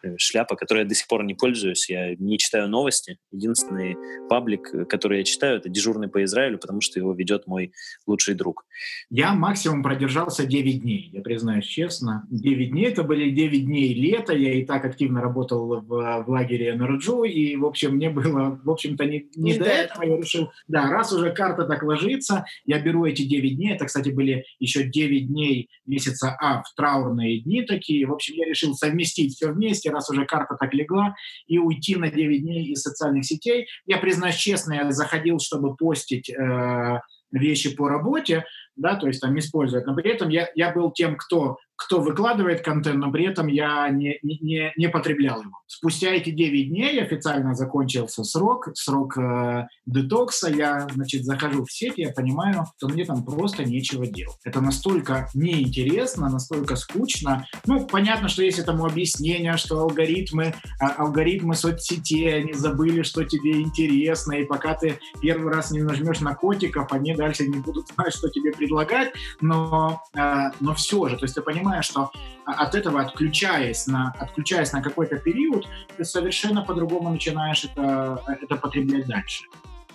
э, 0.04 0.18
шляпа, 0.18 0.56
которой 0.56 0.80
я 0.80 0.86
до 0.86 0.96
сих 0.96 1.08
пор 1.08 1.24
не 1.24 1.36
пользуюсь. 1.36 1.90
Я 1.90 2.16
не 2.16 2.38
читаю 2.38 2.68
новости. 2.68 3.18
Единственный 3.32 3.96
паблик, 4.28 4.88
который 4.90 5.20
я 5.20 5.24
читаю, 5.24 5.58
это 5.58 5.70
«Дежурный 5.70 6.10
по 6.10 6.24
Израилю», 6.24 6.58
потому 6.58 6.82
что 6.82 7.00
его 7.00 7.14
ведет 7.14 7.48
мой 7.48 7.72
лучший 8.06 8.36
друг. 8.36 8.66
Я 9.10 9.34
максимум 9.34 9.84
продержался 9.84 10.46
9 10.46 10.82
дней, 10.82 11.10
я 11.14 11.22
признаюсь 11.22 11.66
честно. 11.66 12.28
9 12.30 12.72
дней, 12.72 12.88
это 12.88 13.04
были 13.04 13.30
9 13.30 13.66
дней 13.66 13.94
лета. 13.94 14.34
Я 14.34 14.54
и 14.54 14.66
так 14.66 14.86
активно 14.86 15.22
работал 15.22 15.82
в, 15.82 16.24
в 16.24 16.30
лагере 16.30 16.74
Нарджу, 16.74 17.24
и, 17.24 17.56
в 17.56 17.66
общем, 17.66 17.96
мне 17.96 18.10
было, 18.10 18.60
в 18.64 18.70
общем-то, 18.70 19.06
не, 19.06 19.30
не, 19.36 19.54
не 19.54 19.58
до 19.58 19.66
этого. 19.66 20.09
Я 20.10 20.18
решил, 20.18 20.52
да, 20.68 20.90
раз 20.90 21.14
уже 21.14 21.32
карта 21.32 21.66
так 21.66 21.84
ложится, 21.84 22.46
я 22.66 22.80
беру 22.80 23.06
эти 23.06 23.24
9 23.24 23.56
дней, 23.56 23.76
это, 23.76 23.86
кстати, 23.86 24.10
были 24.10 24.46
еще 24.60 24.84
9 24.84 25.28
дней 25.28 25.70
месяца 25.86 26.36
А 26.40 26.62
в 26.62 26.74
траурные 26.76 27.42
дни 27.42 27.64
такие, 27.64 28.06
в 28.06 28.14
общем, 28.14 28.36
я 28.36 28.46
решил 28.46 28.74
совместить 28.74 29.36
все 29.36 29.52
вместе, 29.52 29.92
раз 29.92 30.10
уже 30.10 30.26
карта 30.26 30.56
так 30.60 30.74
легла, 30.74 31.16
и 31.48 31.58
уйти 31.58 31.96
на 31.96 32.10
9 32.10 32.42
дней 32.42 32.72
из 32.72 32.82
социальных 32.82 33.26
сетей. 33.26 33.68
Я, 33.86 33.98
признаюсь 33.98 34.36
честно, 34.36 34.74
я 34.74 34.92
заходил, 34.92 35.40
чтобы 35.40 35.76
постить 35.76 36.30
э, 36.30 37.00
вещи 37.32 37.76
по 37.76 37.88
работе, 37.88 38.46
да, 38.76 38.96
то 38.96 39.08
есть 39.08 39.22
там 39.22 39.38
использовать, 39.38 39.86
но 39.86 39.96
при 39.96 40.12
этом 40.12 40.30
я, 40.30 40.50
я 40.56 40.72
был 40.74 40.92
тем, 40.92 41.18
кто 41.18 41.58
кто 41.80 42.02
выкладывает 42.02 42.62
контент, 42.62 42.98
но 42.98 43.10
при 43.10 43.26
этом 43.26 43.48
я 43.48 43.88
не, 43.90 44.20
не, 44.22 44.74
не 44.76 44.90
потреблял 44.90 45.42
его. 45.42 45.54
Спустя 45.66 46.10
эти 46.10 46.30
9 46.30 46.70
дней 46.70 47.02
официально 47.02 47.56
закончился 47.56 48.26
срок, 48.26 48.68
срок 48.74 49.18
э, 49.18 49.68
детокса. 49.86 50.50
Я, 50.50 50.88
значит, 50.94 51.24
захожу 51.24 51.64
в 51.64 51.72
сеть, 51.72 51.94
я 51.96 52.12
понимаю, 52.12 52.66
что 52.78 52.90
мне 52.90 53.06
там 53.06 53.24
просто 53.24 53.64
нечего 53.64 54.06
делать. 54.06 54.38
Это 54.44 54.60
настолько 54.60 55.30
неинтересно, 55.34 56.30
настолько 56.30 56.76
скучно. 56.76 57.48
Ну, 57.66 57.88
понятно, 57.88 58.28
что 58.28 58.44
есть 58.44 58.60
этому 58.60 58.86
объяснение, 58.86 59.56
что 59.56 59.80
алгоритмы, 59.80 60.54
а, 60.82 60.90
алгоритмы 61.04 61.56
соцсетей, 61.56 62.42
они 62.42 62.54
забыли, 62.54 63.04
что 63.04 63.24
тебе 63.24 63.62
интересно, 63.62 64.34
и 64.34 64.44
пока 64.44 64.74
ты 64.74 65.00
первый 65.22 65.54
раз 65.54 65.72
не 65.72 65.82
нажмешь 65.82 66.20
на 66.20 66.36
котиков, 66.36 66.92
они 66.92 67.16
дальше 67.16 67.48
не 67.48 67.60
будут 67.60 67.88
знать, 67.88 68.14
что 68.14 68.28
тебе 68.28 68.52
предлагать, 68.52 69.14
но, 69.40 70.02
э, 70.18 70.50
но 70.60 70.74
все 70.74 71.08
же, 71.08 71.16
то 71.16 71.24
есть 71.24 71.36
ты 71.36 71.42
понимаешь, 71.42 71.69
понимаешь, 71.70 71.86
что 71.86 72.12
от 72.46 72.74
этого 72.74 73.02
отключаясь 73.02 73.86
на, 73.88 74.12
отключаясь 74.20 74.74
на 74.74 74.82
какой-то 74.82 75.18
период, 75.18 75.68
ты 75.98 76.04
совершенно 76.04 76.64
по-другому 76.64 77.10
начинаешь 77.10 77.64
это, 77.64 78.24
это 78.28 78.56
потреблять 78.56 79.06
дальше. 79.06 79.44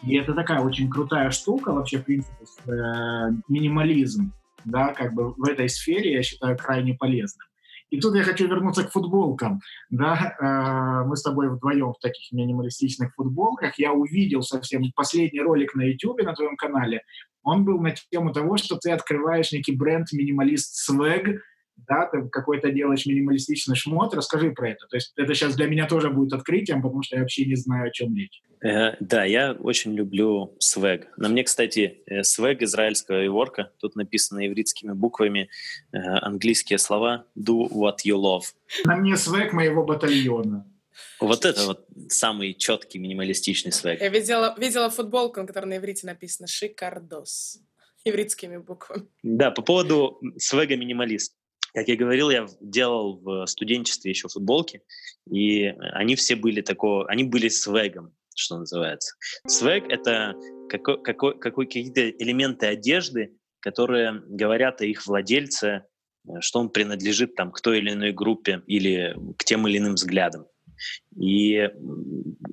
И 0.03 0.17
это 0.17 0.35
такая 0.35 0.61
очень 0.61 0.89
крутая 0.89 1.31
штука, 1.31 1.73
вообще, 1.73 1.99
в 1.99 2.05
принципе, 2.05 2.45
э, 2.67 3.31
минимализм, 3.49 4.33
да, 4.65 4.93
как 4.93 5.15
бы 5.15 5.33
в 5.33 5.45
этой 5.49 5.69
сфере, 5.69 6.13
я 6.13 6.23
считаю, 6.23 6.57
крайне 6.57 6.95
полезным. 6.95 7.47
И 7.91 8.01
тут 8.01 8.15
я 8.15 8.23
хочу 8.23 8.47
вернуться 8.47 8.85
к 8.85 8.93
футболкам. 8.93 9.61
Да? 9.91 10.37
Э, 10.41 11.07
мы 11.09 11.17
с 11.17 11.23
тобой 11.23 11.49
вдвоем 11.49 11.93
в 11.93 11.99
таких 12.01 12.33
минималистичных 12.33 13.15
футболках. 13.15 13.79
Я 13.79 13.93
увидел 13.93 14.43
совсем 14.43 14.83
последний 14.95 15.41
ролик 15.41 15.75
на 15.75 15.83
YouTube 15.83 16.23
на 16.23 16.35
твоем 16.35 16.57
канале. 16.57 17.03
Он 17.43 17.65
был 17.65 17.81
на 17.81 17.95
тему 18.11 18.33
того, 18.33 18.57
что 18.57 18.77
ты 18.77 18.91
открываешь 18.91 19.53
некий 19.53 19.77
бренд 19.77 20.13
минималист 20.13 20.89
Swag, 20.89 21.39
да, 21.77 22.07
ты 22.07 22.29
какой-то 22.29 22.71
делаешь 22.71 23.07
минималистичный 23.07 23.77
шмот, 23.77 24.15
расскажи 24.15 24.51
про 24.53 24.71
это. 24.71 24.87
То 24.87 24.97
есть 24.97 25.13
это 25.17 25.35
сейчас 25.35 25.55
для 25.55 25.67
меня 25.67 25.87
тоже 25.87 26.11
будет 26.11 26.33
открытием, 26.33 26.83
потому 26.83 27.03
что 27.03 27.17
я 27.17 27.23
вообще 27.23 27.45
не 27.45 27.57
знаю, 27.57 27.89
о 27.89 27.91
чем 27.91 28.15
речь. 28.17 28.43
Э, 28.63 28.97
да, 29.01 29.25
я 29.25 29.53
очень 29.53 29.95
люблю 29.95 30.57
свэг. 30.59 31.09
На 31.17 31.29
мне, 31.29 31.45
кстати, 31.45 32.03
э, 32.07 32.23
свэг 32.23 32.63
израильского 32.63 33.25
иворка. 33.27 33.73
Тут 33.79 33.97
написано 33.97 34.47
ивритскими 34.47 34.93
буквами 34.93 35.51
э, 35.93 35.99
английские 35.99 36.79
слова 36.79 37.27
«do 37.39 37.69
what 37.71 37.99
you 38.07 38.17
love». 38.17 38.45
На 38.85 38.97
мне 38.97 39.17
свэг 39.17 39.53
моего 39.53 39.85
батальона. 39.85 40.67
Вот 41.21 41.45
это 41.45 41.67
вот 41.67 41.87
самый 42.09 42.55
четкий 42.55 42.99
минималистичный 42.99 43.73
свэг. 43.73 44.01
Я 44.01 44.09
видела, 44.09 44.55
видела 44.59 44.91
футболку, 44.91 45.41
на 45.41 45.47
которой 45.47 45.67
на 45.67 45.77
иврите 45.77 46.07
написано 46.07 46.47
«Шикардос» 46.47 47.61
ивритскими 48.05 48.59
буквами. 48.59 49.07
Да, 49.23 49.51
по 49.51 49.63
поводу 49.63 50.21
свега 50.37 50.77
минималист. 50.77 51.35
Как 51.75 51.89
я 51.89 51.97
говорил, 51.97 52.31
я 52.31 52.47
делал 52.61 53.21
в 53.21 53.47
студенчестве 53.47 54.11
еще 54.11 54.29
футболки, 54.29 54.83
и 55.29 55.75
они 55.93 56.15
все 56.15 56.37
были 56.37 56.61
такого, 56.61 57.07
они 57.09 57.25
были 57.25 57.49
свегом, 57.49 58.15
что 58.37 58.59
называется. 58.59 59.17
Свег— 59.49 59.85
это 59.89 60.35
какой, 60.69 61.03
какой, 61.03 61.39
какой, 61.39 61.67
какие-то 61.67 62.11
элементы 62.11 62.67
одежды, 62.67 63.37
которые 63.59 64.23
говорят 64.27 64.83
о 64.83 64.87
их 64.87 65.05
владельце, 65.07 65.87
что 66.39 66.61
он 66.61 66.71
принадлежит 66.71 67.35
там, 67.35 67.51
к 67.51 67.61
той 67.61 67.79
или 67.79 67.93
иной 67.93 68.13
группе 68.13 68.63
или 68.69 69.17
к 69.37 69.45
тем 69.45 69.67
или 69.67 69.79
иным 69.79 69.95
взглядам. 69.95 70.47
И 71.17 71.71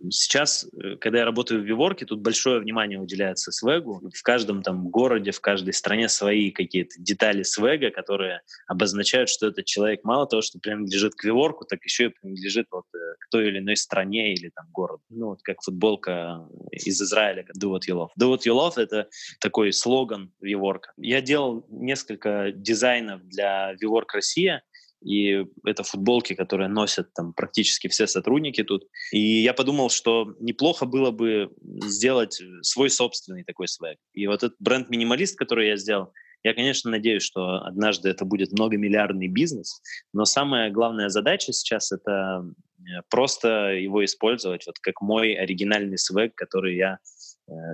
сейчас, 0.09 0.65
э, 0.65 0.97
когда 0.97 1.19
я 1.19 1.25
работаю 1.25 1.61
в 1.61 1.65
Виворке, 1.65 2.05
тут 2.05 2.21
большое 2.21 2.59
внимание 2.59 2.99
уделяется 2.99 3.51
свегу. 3.51 4.01
В 4.13 4.23
каждом 4.23 4.61
там 4.61 4.89
городе, 4.89 5.31
в 5.31 5.41
каждой 5.41 5.73
стране 5.73 6.09
свои 6.09 6.51
какие-то 6.51 6.95
детали 6.99 7.43
свега, 7.43 7.89
которые 7.89 8.41
обозначают, 8.67 9.29
что 9.29 9.47
этот 9.47 9.65
человек 9.65 10.03
мало 10.03 10.27
того, 10.27 10.41
что 10.41 10.59
принадлежит 10.59 11.15
к 11.15 11.23
Виворку, 11.23 11.65
так 11.65 11.83
еще 11.83 12.05
и 12.05 12.09
принадлежит 12.09 12.67
вот 12.71 12.85
э, 12.93 12.97
к 13.19 13.29
той 13.29 13.47
или 13.47 13.59
иной 13.59 13.77
стране 13.77 14.33
или 14.33 14.49
там 14.49 14.67
городу. 14.71 15.01
Ну 15.09 15.27
вот 15.27 15.41
как 15.41 15.61
футболка 15.61 16.47
из 16.71 17.01
Израиля, 17.01 17.45
Do 17.59 17.73
What 17.73 17.81
You 17.89 17.95
Love. 17.95 18.09
Do 18.19 18.33
What 18.33 18.41
You 18.45 18.55
Love— 18.55 18.73
это 18.81 19.07
такой 19.39 19.73
слоган 19.73 20.31
Виворка. 20.39 20.91
Я 20.97 21.21
делал 21.21 21.65
несколько 21.69 22.51
дизайнов 22.51 23.23
для 23.27 23.73
Виворк 23.73 24.13
Россия, 24.13 24.63
и 25.01 25.45
это 25.65 25.83
футболки, 25.83 26.33
которые 26.33 26.69
носят 26.69 27.13
там 27.13 27.33
практически 27.33 27.87
все 27.87 28.07
сотрудники 28.07 28.63
тут. 28.63 28.87
И 29.11 29.19
я 29.19 29.53
подумал, 29.53 29.89
что 29.89 30.35
неплохо 30.39 30.85
было 30.85 31.11
бы 31.11 31.51
сделать 31.85 32.41
свой 32.61 32.89
собственный 32.89 33.43
такой 33.43 33.67
свэг. 33.67 33.97
И 34.13 34.27
вот 34.27 34.43
этот 34.43 34.55
бренд 34.59 34.89
«Минималист», 34.89 35.37
который 35.37 35.67
я 35.67 35.77
сделал, 35.77 36.13
я, 36.43 36.53
конечно, 36.53 36.89
надеюсь, 36.89 37.23
что 37.23 37.63
однажды 37.63 38.09
это 38.09 38.25
будет 38.25 38.51
многомиллиардный 38.51 39.27
бизнес, 39.27 39.81
но 40.11 40.25
самая 40.25 40.71
главная 40.71 41.09
задача 41.09 41.53
сейчас— 41.53 41.91
это 41.91 42.43
э, 42.79 43.01
просто 43.09 43.73
его 43.73 44.03
использовать, 44.03 44.65
вот 44.65 44.79
как 44.79 45.01
мой 45.01 45.33
оригинальный 45.33 45.99
свэг, 45.99 46.33
который 46.33 46.77
я 46.77 46.97
Э, 46.97 47.20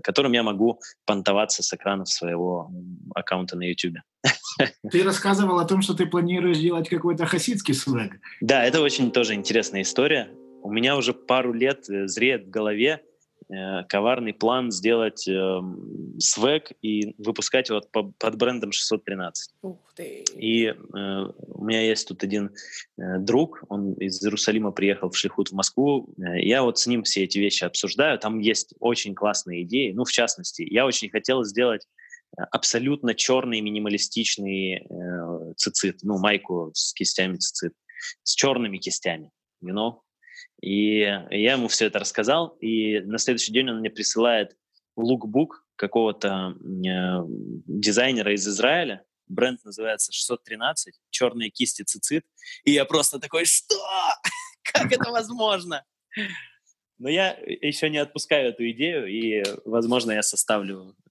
которым 0.04 0.34
я 0.34 0.44
могу 0.44 0.80
понтоваться 1.06 1.64
с 1.64 1.74
экранов 1.74 2.10
своего 2.10 2.72
аккаунта 3.16 3.58
на 3.58 3.64
YouTube. 3.64 3.98
Ты 4.92 5.04
рассказывал 5.04 5.60
о 5.60 5.66
том, 5.66 5.82
что 5.82 5.94
ты 5.94 6.06
планируешь 6.06 6.58
делать 6.58 6.90
какой-то 6.90 7.26
хасидский 7.26 7.74
свэг. 7.74 8.20
Да, 8.42 8.64
это 8.64 8.82
очень 8.82 9.12
тоже 9.12 9.34
интересная 9.36 9.82
история. 9.82 10.30
У 10.64 10.72
меня 10.72 10.98
уже 10.98 11.14
пару 11.14 11.54
лет 11.54 11.90
э, 11.90 12.08
зреет 12.08 12.48
в 12.48 12.50
голове 12.50 13.02
э, 13.50 13.84
коварный 13.84 14.34
план 14.34 14.72
сделать 14.72 15.28
э, 15.28 15.62
свек 16.20 16.72
и 16.82 17.16
выпускать 17.18 17.70
его 17.70 17.82
по, 17.92 18.04
под 18.04 18.36
брендом 18.36 18.72
613. 18.72 19.54
Ух 19.62 19.94
ты. 19.96 20.24
И 20.36 20.66
э, 20.66 20.74
у 20.94 21.64
меня 21.64 21.82
есть 21.82 22.08
тут 22.08 22.24
один 22.24 22.52
э, 22.98 23.20
друг, 23.20 23.64
он 23.70 23.94
из 23.94 24.24
Иерусалима 24.24 24.72
приехал 24.72 25.10
в 25.10 25.18
Шлихут 25.18 25.50
в 25.50 25.54
Москву. 25.54 26.14
Э, 26.18 26.40
я 26.40 26.64
вот 26.64 26.80
с 26.80 26.88
ним 26.88 27.04
все 27.04 27.24
эти 27.24 27.38
вещи 27.40 27.64
обсуждаю. 27.64 28.20
Там 28.20 28.40
есть 28.40 28.74
очень 28.80 29.16
классные 29.16 29.64
идеи. 29.64 29.92
Ну, 29.92 30.04
в 30.06 30.12
частности, 30.12 30.66
я 30.70 30.86
очень 30.86 31.10
хотел 31.10 31.44
сделать 31.44 31.88
э, 32.38 32.42
абсолютно 32.52 33.16
черный 33.16 33.62
минималистичный 33.62 34.86
э, 34.90 35.54
цицит, 35.56 36.00
ну, 36.04 36.18
майку 36.18 36.72
с 36.74 36.94
кистями 36.94 37.38
цицит, 37.38 37.74
с 38.24 38.36
черными 38.36 38.78
кистями, 38.78 39.32
you 39.64 39.74
know? 39.74 40.02
И 40.62 41.00
я 41.00 41.54
ему 41.54 41.68
все 41.68 41.86
это 41.88 42.00
рассказал, 42.00 42.58
и 42.62 43.00
на 43.00 43.18
следующий 43.18 43.52
день 43.52 43.70
он 43.70 43.80
мне 43.80 43.90
присылает 43.90 44.56
лукбук 44.96 45.66
какого-то 45.76 46.56
э, 46.60 47.24
дизайнера 47.68 48.34
из 48.34 48.48
Израиля, 48.48 49.06
бренд 49.28 49.64
называется 49.64 50.12
613, 50.12 51.00
черные 51.10 51.50
кисти 51.50 51.84
цицит, 51.84 52.26
и 52.64 52.72
я 52.72 52.86
просто 52.86 53.20
такой, 53.20 53.46
что? 53.46 53.76
Как 54.64 54.92
это 54.92 55.12
возможно? 55.12 55.86
Но 56.98 57.10
я 57.10 57.38
еще 57.38 57.90
не 57.90 58.00
отпускаю 58.00 58.50
эту 58.50 58.70
идею, 58.72 59.06
и, 59.06 59.44
возможно, 59.66 60.12
я 60.12 60.24
составлю 60.24 60.96
э, 61.06 61.07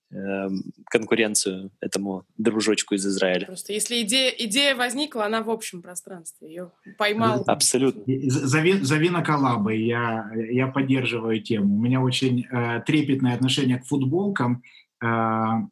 конкуренцию 0.87 1.71
этому 1.81 2.25
дружочку 2.39 2.95
из 2.95 3.07
Израиля. 3.07 3.47
Просто 3.47 3.73
если 3.73 4.03
идея, 4.03 4.31
идея 4.31 4.75
возникла, 4.75 5.27
она 5.27 5.43
в 5.43 5.51
общем 5.51 5.83
пространстве. 5.83 6.49
Ее 6.49 6.71
поймал. 6.99 7.45
Абсолютно. 7.47 8.03
Зови, 8.31 8.75
зови 8.83 9.11
на 9.11 9.23
коллабы, 9.23 9.75
я, 9.75 10.31
я 10.51 10.69
поддерживаю 10.69 11.43
тему. 11.43 11.77
У 11.77 11.81
меня 11.81 12.01
очень 12.01 12.47
э, 12.51 12.83
трепетное 12.87 13.35
отношение 13.35 13.79
к 13.79 13.87
футболкам. 13.87 14.63
Э, 15.03 15.67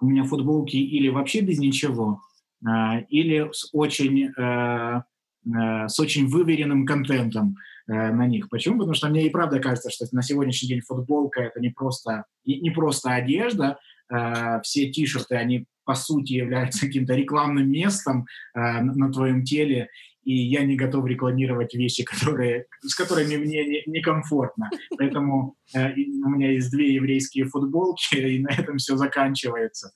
у 0.00 0.06
меня 0.06 0.24
футболки 0.24 0.76
или 0.76 1.08
вообще 1.08 1.40
без 1.40 1.58
ничего, 1.58 2.20
э, 2.66 3.02
или 3.08 3.48
с 3.52 3.70
очень, 3.72 4.30
э, 4.36 5.02
э, 5.46 5.88
с 5.88 5.98
очень 6.00 6.26
выверенным 6.26 6.86
контентом. 6.86 7.56
Э, 7.88 8.10
на 8.10 8.26
них. 8.26 8.48
Почему? 8.48 8.78
Потому 8.78 8.94
что 8.94 9.08
мне 9.08 9.26
и 9.26 9.30
правда 9.30 9.60
кажется, 9.60 9.90
что 9.90 10.06
на 10.10 10.22
сегодняшний 10.22 10.68
день 10.68 10.80
футболка 10.80 11.40
это 11.40 11.60
не 11.60 11.70
просто, 11.70 12.24
не 12.44 12.70
просто 12.70 13.14
одежда, 13.14 13.78
э, 14.12 14.60
все 14.62 14.90
ти-шерты, 14.90 15.36
они 15.36 15.66
по 15.84 15.94
сути 15.94 16.32
являются 16.32 16.80
каким-то 16.86 17.14
рекламным 17.14 17.70
местом 17.70 18.26
э, 18.54 18.80
на 18.80 19.12
твоем 19.12 19.44
теле, 19.44 19.88
и 20.24 20.34
я 20.34 20.64
не 20.64 20.74
готов 20.74 21.06
рекламировать 21.06 21.74
вещи, 21.74 22.02
которые, 22.02 22.66
с 22.80 22.96
которыми 22.96 23.36
мне 23.36 23.82
некомфортно. 23.86 24.68
Не 24.72 24.96
Поэтому 24.98 25.54
у 25.72 26.28
меня 26.28 26.50
есть 26.50 26.72
две 26.72 26.94
еврейские 26.94 27.44
футболки, 27.44 28.16
и 28.16 28.40
на 28.40 28.48
этом 28.48 28.78
все 28.78 28.96
заканчивается. 28.96 29.92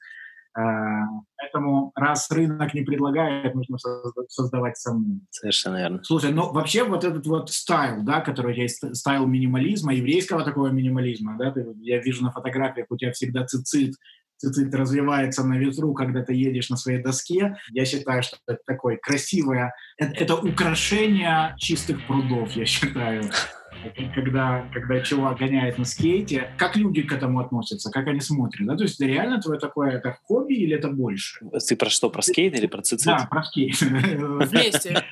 Э, 0.58 1.02
поэтому 1.36 1.92
раз 1.94 2.30
рынок 2.30 2.74
не 2.74 2.82
предлагает, 2.82 3.54
нужно 3.54 3.78
создавать 4.28 4.76
самому. 4.76 5.20
Совершенно 5.30 5.76
верно. 5.76 6.02
Слушай, 6.02 6.32
ну 6.32 6.52
вообще 6.52 6.84
вот 6.84 7.04
этот 7.04 7.26
вот 7.26 7.50
стайл, 7.50 8.02
да, 8.02 8.20
который 8.20 8.56
есть 8.56 8.96
стайл 8.96 9.26
минимализма, 9.26 9.94
еврейского 9.94 10.44
такого 10.44 10.68
минимализма, 10.68 11.36
да, 11.38 11.52
ты, 11.52 11.66
я 11.80 12.00
вижу 12.00 12.24
на 12.24 12.32
фотографиях, 12.32 12.86
у 12.90 12.96
тебя 12.96 13.12
всегда 13.12 13.44
цицит, 13.44 13.94
цицит 14.38 14.74
развивается 14.74 15.44
на 15.44 15.54
ветру, 15.58 15.94
когда 15.94 16.24
ты 16.24 16.34
едешь 16.34 16.70
на 16.70 16.76
своей 16.76 17.02
доске. 17.02 17.56
Я 17.70 17.84
считаю, 17.84 18.22
что 18.22 18.38
это 18.48 18.60
такое 18.66 18.96
красивое, 18.96 19.72
это, 19.98 20.12
это 20.24 20.36
украшение 20.36 21.54
чистых 21.58 22.04
прудов, 22.06 22.50
я 22.52 22.64
считаю 22.64 23.30
когда, 24.14 24.68
когда 24.72 25.00
чувак 25.00 25.38
гоняет 25.38 25.78
на 25.78 25.84
скейте, 25.84 26.52
как 26.56 26.76
люди 26.76 27.02
к 27.02 27.12
этому 27.12 27.40
относятся, 27.40 27.90
как 27.90 28.06
они 28.06 28.20
смотрят, 28.20 28.66
да, 28.66 28.76
то 28.76 28.84
есть 28.84 29.00
это 29.00 29.06
реально 29.06 29.40
твое 29.40 29.58
такое 29.58 29.92
это 29.92 30.16
хобби 30.24 30.54
или 30.54 30.76
это 30.76 30.88
больше? 30.88 31.44
Ты 31.66 31.76
про 31.76 31.90
что, 31.90 32.10
про 32.10 32.22
скейт 32.22 32.54
или 32.56 32.66
про 32.66 32.82
цицит? 32.82 33.06
Да, 33.06 33.26
про 33.30 33.42
скейт. 33.42 33.80
Вместе. 33.80 35.04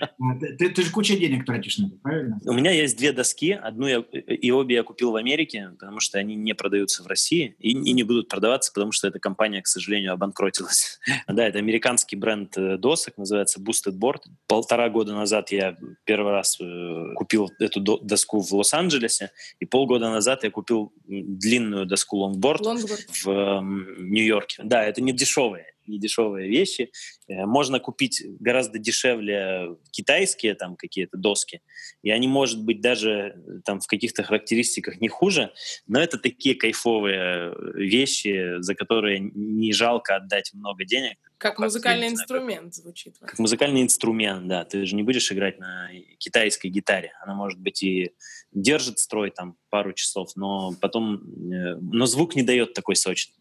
Ты, 0.59 0.71
ты 0.71 0.83
же 0.83 0.91
куча 0.91 1.17
денег 1.17 1.45
тратишь 1.45 1.79
на 1.79 1.87
это, 1.87 1.97
правильно? 2.03 2.41
У 2.45 2.53
меня 2.53 2.71
есть 2.71 2.99
две 2.99 3.13
доски, 3.13 3.53
одну 3.53 3.87
я, 3.87 3.99
и 3.99 4.51
обе 4.51 4.77
я 4.77 4.83
купил 4.83 5.13
в 5.13 5.17
Америке, 5.17 5.71
потому 5.79 6.01
что 6.01 6.19
они 6.19 6.35
не 6.35 6.55
продаются 6.55 7.03
в 7.03 7.07
России 7.07 7.57
и, 7.59 7.71
и 7.71 7.93
не 7.93 8.03
будут 8.03 8.29
продаваться, 8.29 8.73
потому 8.73 8.93
что 8.93 9.09
эта 9.09 9.19
компания, 9.19 9.63
к 9.63 9.67
сожалению, 9.67 10.13
обанкротилась. 10.13 10.99
да, 11.29 11.47
это 11.47 11.59
американский 11.59 12.17
бренд 12.17 12.57
э, 12.57 12.77
досок, 12.77 13.17
называется 13.17 13.61
Boosted 13.61 13.99
Board. 13.99 14.21
Полтора 14.47 14.89
года 14.89 15.15
назад 15.15 15.51
я 15.51 15.77
первый 16.05 16.33
раз 16.33 16.59
э, 16.61 17.15
купил 17.15 17.51
эту 17.59 17.81
доску 17.81 18.41
в 18.41 18.58
Лос-Анджелесе, 18.59 19.31
и 19.61 19.65
полгода 19.65 20.11
назад 20.11 20.45
я 20.45 20.51
купил 20.51 20.93
длинную 21.07 21.87
доску 21.87 22.19
лонгборд, 22.19 22.61
лонгборд. 22.61 23.07
в 23.25 23.29
э, 23.29 23.61
Нью-Йорке. 23.99 24.63
Да, 24.65 24.85
это 24.85 25.01
не 25.01 25.13
дешевые, 25.13 25.67
не 25.87 25.99
дешевые 25.99 26.49
вещи. 26.49 26.91
Э, 27.29 27.47
можно 27.47 27.79
купить 27.79 28.23
гораздо 28.41 28.79
дешевле 28.79 29.77
китайские 29.91 30.55
там 30.55 30.77
какие-то 30.77 31.17
доски, 31.17 31.61
и 32.03 32.11
они, 32.11 32.27
может 32.27 32.63
быть, 32.65 32.81
даже 32.81 33.11
э, 33.11 33.61
там 33.65 33.81
в 33.81 33.87
каких-то 33.87 34.23
характеристиках 34.23 35.01
не 35.01 35.09
хуже, 35.09 35.53
но 35.87 36.01
это 36.01 36.19
такие 36.19 36.55
кайфовые 36.55 37.55
вещи, 37.75 38.61
за 38.61 38.75
которые 38.75 39.21
не 39.21 39.73
жалко 39.73 40.17
отдать 40.17 40.53
много 40.55 40.85
денег. 40.85 41.19
Как 41.39 41.59
музыкальный 41.61 42.09
инструмент 42.09 42.75
звучит. 42.75 43.17
Как 43.21 43.39
музыкальный 43.39 43.83
инструмент, 43.83 44.49
да. 44.49 44.65
Ты 44.65 44.85
же 44.87 44.97
не 44.97 45.05
будешь 45.05 45.31
играть 45.31 45.61
на 45.61 45.89
китайской 46.19 46.67
гитаре. 46.67 47.13
Она, 47.23 47.35
может 47.35 47.61
быть, 47.61 47.83
и 47.83 48.11
держит 48.51 48.99
строй 48.99 49.31
там 49.31 49.57
пару 49.71 49.93
часов, 49.93 50.31
но 50.35 50.75
потом... 50.81 51.23
Э, 51.53 51.77
но 51.81 52.07
звук 52.07 52.35
не 52.35 52.43
дает 52.43 52.75
такой 52.75 52.97
сочный. 52.97 53.39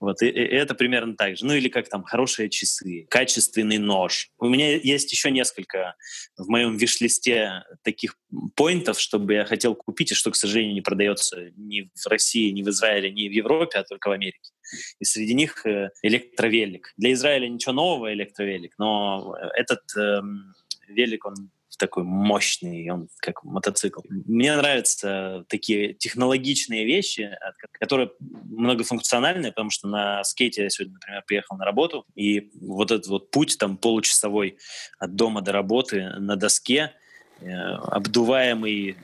Вот, 0.00 0.22
и, 0.22 0.26
и 0.26 0.40
это 0.40 0.74
примерно 0.74 1.16
так 1.16 1.36
же. 1.36 1.44
Ну 1.44 1.54
или 1.54 1.68
как 1.68 1.88
там 1.88 2.02
хорошие 2.02 2.48
часы, 2.50 3.06
качественный 3.14 3.78
нож. 3.78 4.32
У 4.40 4.48
меня 4.48 4.74
есть 4.74 5.12
еще 5.12 5.30
несколько 5.30 5.94
в 6.36 6.48
моем 6.48 6.76
виш-листе 6.76 7.62
таких 7.84 8.16
поинтов, 8.56 8.98
чтобы 8.98 9.34
я 9.34 9.44
хотел 9.44 9.76
купить, 9.76 10.10
и 10.10 10.16
что, 10.16 10.32
к 10.32 10.34
сожалению, 10.34 10.74
не 10.74 10.80
продается 10.80 11.52
ни 11.56 11.82
в 11.94 12.06
России, 12.08 12.50
ни 12.50 12.64
в 12.64 12.68
Израиле, 12.70 13.12
ни 13.12 13.28
в 13.28 13.30
Европе, 13.30 13.78
а 13.78 13.84
только 13.84 14.08
в 14.08 14.10
Америке. 14.10 14.50
И 14.98 15.04
среди 15.04 15.32
них 15.34 15.64
э, 15.64 15.90
электровелик. 16.02 16.92
Для 16.96 17.12
Израиля 17.12 17.46
ничего 17.46 17.72
нового 17.72 18.12
электровелик, 18.12 18.74
но 18.78 19.36
этот 19.54 19.82
эм, 19.96 20.52
велик, 20.88 21.24
он 21.24 21.52
такой 21.78 22.04
мощный, 22.04 22.88
он 22.90 23.08
как 23.18 23.44
мотоцикл. 23.44 24.00
Мне 24.08 24.56
нравятся 24.56 25.44
такие 25.48 25.94
технологичные 25.94 26.84
вещи, 26.84 27.30
которые 27.72 28.12
многофункциональные, 28.20 29.52
потому 29.52 29.70
что 29.70 29.88
на 29.88 30.24
скейте 30.24 30.64
я 30.64 30.70
сегодня, 30.70 30.94
например, 30.94 31.22
приехал 31.26 31.56
на 31.56 31.64
работу, 31.64 32.06
и 32.14 32.50
вот 32.60 32.90
этот 32.90 33.06
вот 33.08 33.30
путь 33.30 33.56
там 33.58 33.76
получасовой 33.76 34.58
от 34.98 35.14
дома 35.14 35.42
до 35.42 35.52
работы 35.52 36.10
на 36.18 36.36
доске, 36.36 36.92
э, 37.40 37.50
обдуваемый 37.50 38.96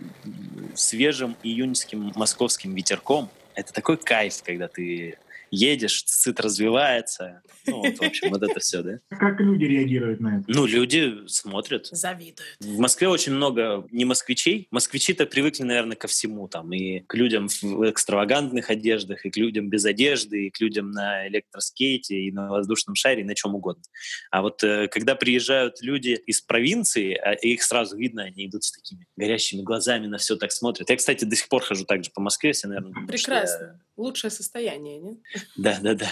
свежим 0.74 1.36
июньским 1.42 2.12
московским 2.14 2.74
ветерком, 2.74 3.28
это 3.54 3.72
такой 3.72 3.96
кайф, 3.96 4.42
когда 4.42 4.68
ты 4.68 5.18
едешь, 5.50 6.02
цит 6.04 6.40
развивается. 6.40 7.42
Ну, 7.66 7.78
вот, 7.82 7.98
в 7.98 8.02
общем, 8.02 8.30
вот 8.30 8.42
это 8.42 8.58
все, 8.60 8.82
да? 8.82 8.98
Как 9.10 9.40
люди 9.40 9.64
реагируют 9.64 10.20
на 10.20 10.38
это? 10.38 10.44
Ну, 10.48 10.66
люди 10.66 11.26
смотрят. 11.26 11.86
Завидуют. 11.86 12.56
В 12.60 12.78
Москве 12.78 13.08
очень 13.08 13.32
много 13.32 13.86
не 13.90 14.04
москвичей. 14.04 14.68
Москвичи-то 14.70 15.26
привыкли, 15.26 15.64
наверное, 15.64 15.96
ко 15.96 16.08
всему. 16.08 16.48
Там, 16.48 16.72
и 16.72 17.00
к 17.00 17.14
людям 17.14 17.48
в 17.48 17.90
экстравагантных 17.90 18.70
одеждах, 18.70 19.24
и 19.26 19.30
к 19.30 19.36
людям 19.36 19.68
без 19.68 19.84
одежды, 19.84 20.46
и 20.46 20.50
к 20.50 20.60
людям 20.60 20.90
на 20.90 21.28
электроскейте, 21.28 22.16
и 22.16 22.32
на 22.32 22.48
воздушном 22.50 22.94
шаре, 22.94 23.22
и 23.22 23.24
на 23.24 23.34
чем 23.34 23.54
угодно. 23.54 23.82
А 24.30 24.42
вот 24.42 24.62
э, 24.62 24.88
когда 24.88 25.14
приезжают 25.14 25.80
люди 25.82 26.20
из 26.26 26.40
провинции, 26.40 27.14
а 27.14 27.32
их 27.32 27.62
сразу 27.62 27.96
видно, 27.96 28.24
они 28.24 28.46
идут 28.46 28.64
с 28.64 28.72
такими 28.72 29.06
горящими 29.16 29.62
глазами, 29.62 30.06
на 30.06 30.18
все 30.18 30.36
так 30.36 30.52
смотрят. 30.52 30.88
Я, 30.88 30.96
кстати, 30.96 31.24
до 31.24 31.36
сих 31.36 31.48
пор 31.48 31.62
хожу 31.62 31.84
так 31.84 32.04
же 32.04 32.10
по 32.14 32.20
Москве, 32.20 32.52
все, 32.52 32.68
наверное, 32.68 33.06
Прекрасно. 33.06 33.80
Лучшее 34.00 34.30
состояние, 34.30 34.98
нет? 34.98 35.18
Да, 35.56 35.78
да, 35.82 35.94
да. 35.94 36.06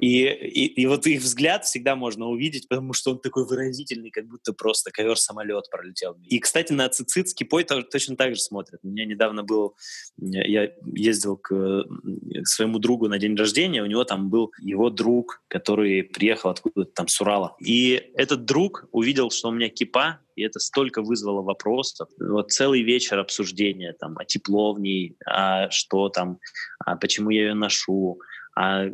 И, 0.00 0.24
и, 0.24 0.66
и 0.82 0.86
вот 0.86 1.06
их 1.06 1.22
взгляд 1.22 1.64
всегда 1.64 1.96
можно 1.96 2.26
увидеть, 2.26 2.68
потому 2.68 2.92
что 2.92 3.12
он 3.12 3.20
такой 3.20 3.46
выразительный, 3.46 4.10
как 4.10 4.26
будто 4.26 4.52
просто 4.52 4.90
ковер-самолет 4.90 5.64
пролетел. 5.70 6.16
И, 6.24 6.38
кстати, 6.38 6.72
на 6.72 6.88
цицит 6.88 7.28
с 7.28 7.34
кипой 7.34 7.64
точно 7.64 8.16
так 8.16 8.34
же 8.34 8.40
смотрят. 8.40 8.80
У 8.82 8.88
меня 8.88 9.04
недавно 9.04 9.42
был... 9.42 9.74
Я 10.18 10.70
ездил 10.94 11.36
к, 11.36 11.48
к 11.48 12.46
своему 12.46 12.78
другу 12.78 13.08
на 13.08 13.18
день 13.18 13.36
рождения, 13.36 13.82
у 13.82 13.86
него 13.86 14.04
там 14.04 14.28
был 14.28 14.52
его 14.60 14.90
друг, 14.90 15.42
который 15.48 16.02
приехал 16.02 16.50
откуда-то 16.50 16.90
там 16.92 17.08
с 17.08 17.20
Урала. 17.20 17.56
И 17.60 18.10
этот 18.14 18.44
друг 18.44 18.88
увидел, 18.92 19.30
что 19.30 19.48
у 19.48 19.52
меня 19.52 19.68
кипа, 19.68 20.20
и 20.36 20.42
это 20.42 20.60
столько 20.60 21.02
вызвало 21.02 21.42
вопросов. 21.42 22.08
Вот 22.20 22.50
целый 22.52 22.82
вечер 22.82 23.18
обсуждения 23.18 23.94
там, 23.94 24.18
о 24.18 24.24
тепловней, 24.24 25.16
а 25.26 25.70
что 25.70 26.10
там, 26.10 26.38
а 26.84 26.96
почему 26.96 27.30
я 27.30 27.46
ее 27.48 27.54
ношу, 27.54 28.20
а 28.56 28.86
э, 28.86 28.90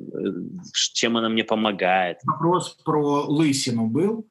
чем 0.72 1.16
она 1.16 1.28
мне 1.28 1.44
помогает. 1.44 2.18
Вопрос 2.24 2.76
про 2.84 3.22
лысину 3.22 3.86
был? 3.86 4.26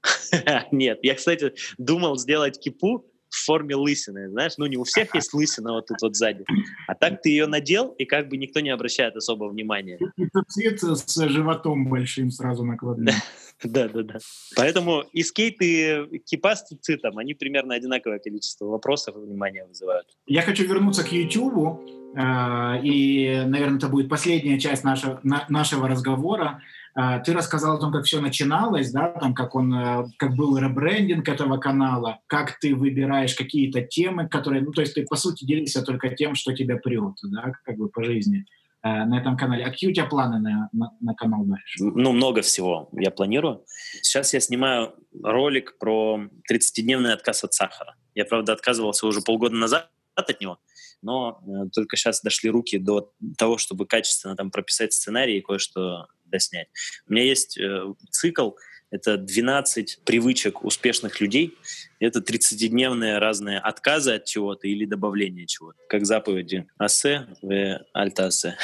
Нет, 0.72 1.00
я, 1.02 1.16
кстати, 1.16 1.54
думал 1.78 2.18
сделать 2.18 2.60
кипу, 2.60 3.08
в 3.32 3.46
форме 3.46 3.76
лысины, 3.76 4.30
знаешь, 4.30 4.54
ну 4.58 4.66
не 4.66 4.76
у 4.76 4.84
всех 4.84 5.16
есть 5.16 5.34
лысина 5.34 5.72
вот 5.72 5.88
тут 5.88 6.02
вот 6.02 6.18
сзади, 6.18 6.44
а 6.86 6.96
так 6.96 7.22
ты 7.22 7.30
ее 7.30 7.48
надел, 7.48 7.88
и 7.98 8.04
как 8.04 8.28
бы 8.28 8.36
никто 8.36 8.60
не 8.60 8.70
обращает 8.70 9.16
особого 9.16 9.50
внимания. 9.50 9.98
И 10.18 10.26
цвет 10.50 10.82
с 10.82 11.30
животом 11.30 11.88
большим 11.88 12.30
сразу 12.30 12.66
накладным. 12.66 13.16
Да, 13.64 13.88
да, 13.88 14.04
да. 14.04 14.20
Поэтому 14.56 15.04
и 15.14 15.24
скейт, 15.24 15.62
и 15.62 16.20
кипа 16.26 16.56
с 16.56 16.66
цитом, 16.82 17.18
они 17.18 17.34
примерно 17.34 17.76
одинаковое 17.76 18.20
количество 18.20 18.66
вопросов 18.66 19.16
и 19.16 19.20
внимания 19.20 19.66
вызывают. 19.66 20.08
Я 20.26 20.42
хочу 20.42 20.66
вернуться 20.66 21.04
к 21.04 21.12
YouTube, 21.12 21.82
э, 22.16 22.82
и, 22.84 23.44
наверное, 23.46 23.78
это 23.78 23.88
будет 23.88 24.10
последняя 24.10 24.60
часть 24.60 24.84
нашего, 24.84 25.20
нашего 25.24 25.88
разговора. 25.88 26.62
Э, 26.96 27.22
ты 27.24 27.34
рассказал 27.34 27.78
о 27.78 27.80
том, 27.80 27.92
как 27.92 28.06
все 28.06 28.20
начиналось, 28.20 28.92
да, 28.92 29.10
там, 29.10 29.34
как 29.36 29.54
он, 29.54 29.74
э, 29.74 30.06
как 30.18 30.36
был 30.36 30.58
ребрендинг 30.58 31.28
этого 31.30 31.58
канала, 31.58 32.20
как 32.28 32.60
ты 32.60 32.76
выбираешь 32.76 33.36
какие-то 33.36 33.82
темы, 33.82 34.28
которые, 34.28 34.64
ну, 34.64 34.72
то 34.72 34.82
есть 34.82 34.96
ты, 34.96 35.06
по 35.06 35.16
сути, 35.16 35.46
делишься 35.46 35.84
только 35.84 36.10
тем, 36.10 36.34
что 36.36 36.54
тебя 36.54 36.78
прет, 36.78 37.14
да, 37.24 37.54
как 37.64 37.78
бы 37.78 37.90
по 37.90 38.04
жизни. 38.04 38.46
На 38.84 39.20
этом 39.20 39.38
канале. 39.38 39.66
А 39.66 39.70
какие 39.70 39.90
у 39.90 39.94
тебя 39.94 40.06
планы 40.06 40.40
на, 40.40 40.70
на, 40.72 40.92
на 41.00 41.14
канал 41.14 41.44
дальше? 41.46 41.84
Ну, 41.84 42.12
много 42.12 42.42
всего 42.42 42.90
я 42.94 43.12
планирую. 43.12 43.64
Сейчас 44.02 44.34
я 44.34 44.40
снимаю 44.40 44.96
ролик 45.22 45.78
про 45.78 46.20
30-дневный 46.52 47.14
отказ 47.14 47.44
от 47.44 47.54
сахара. 47.54 47.96
Я, 48.16 48.26
правда, 48.26 48.54
отказывался 48.54 49.06
уже 49.08 49.22
полгода 49.22 49.56
назад 49.56 49.90
от 50.16 50.42
него, 50.42 50.60
но 51.02 51.42
э, 51.46 51.70
только 51.74 51.96
сейчас 51.96 52.22
дошли 52.22 52.50
руки 52.50 52.78
до 52.78 53.14
того, 53.38 53.58
чтобы 53.58 53.86
качественно 53.86 54.36
там 54.36 54.52
прописать 54.52 54.94
сценарий 54.94 55.38
и 55.38 55.42
кое-что 55.42 56.08
доснять. 56.26 56.68
У 57.08 57.14
меня 57.14 57.24
есть 57.24 57.58
э, 57.58 57.94
цикл— 58.10 58.52
это 58.92 59.18
12 59.18 60.02
привычек 60.04 60.64
успешных 60.66 61.22
людей. 61.22 61.58
Это 62.00 62.20
30-дневные 62.20 63.20
разные 63.20 63.58
отказы 63.58 64.16
от 64.16 64.26
чего-то 64.26 64.68
или 64.68 64.86
добавления 64.86 65.46
чего-то. 65.46 65.80
Как 65.88 66.06
заповеди. 66.06 66.68
Асе 66.78 67.28
в 67.42 67.86
альтасе. 67.94 68.58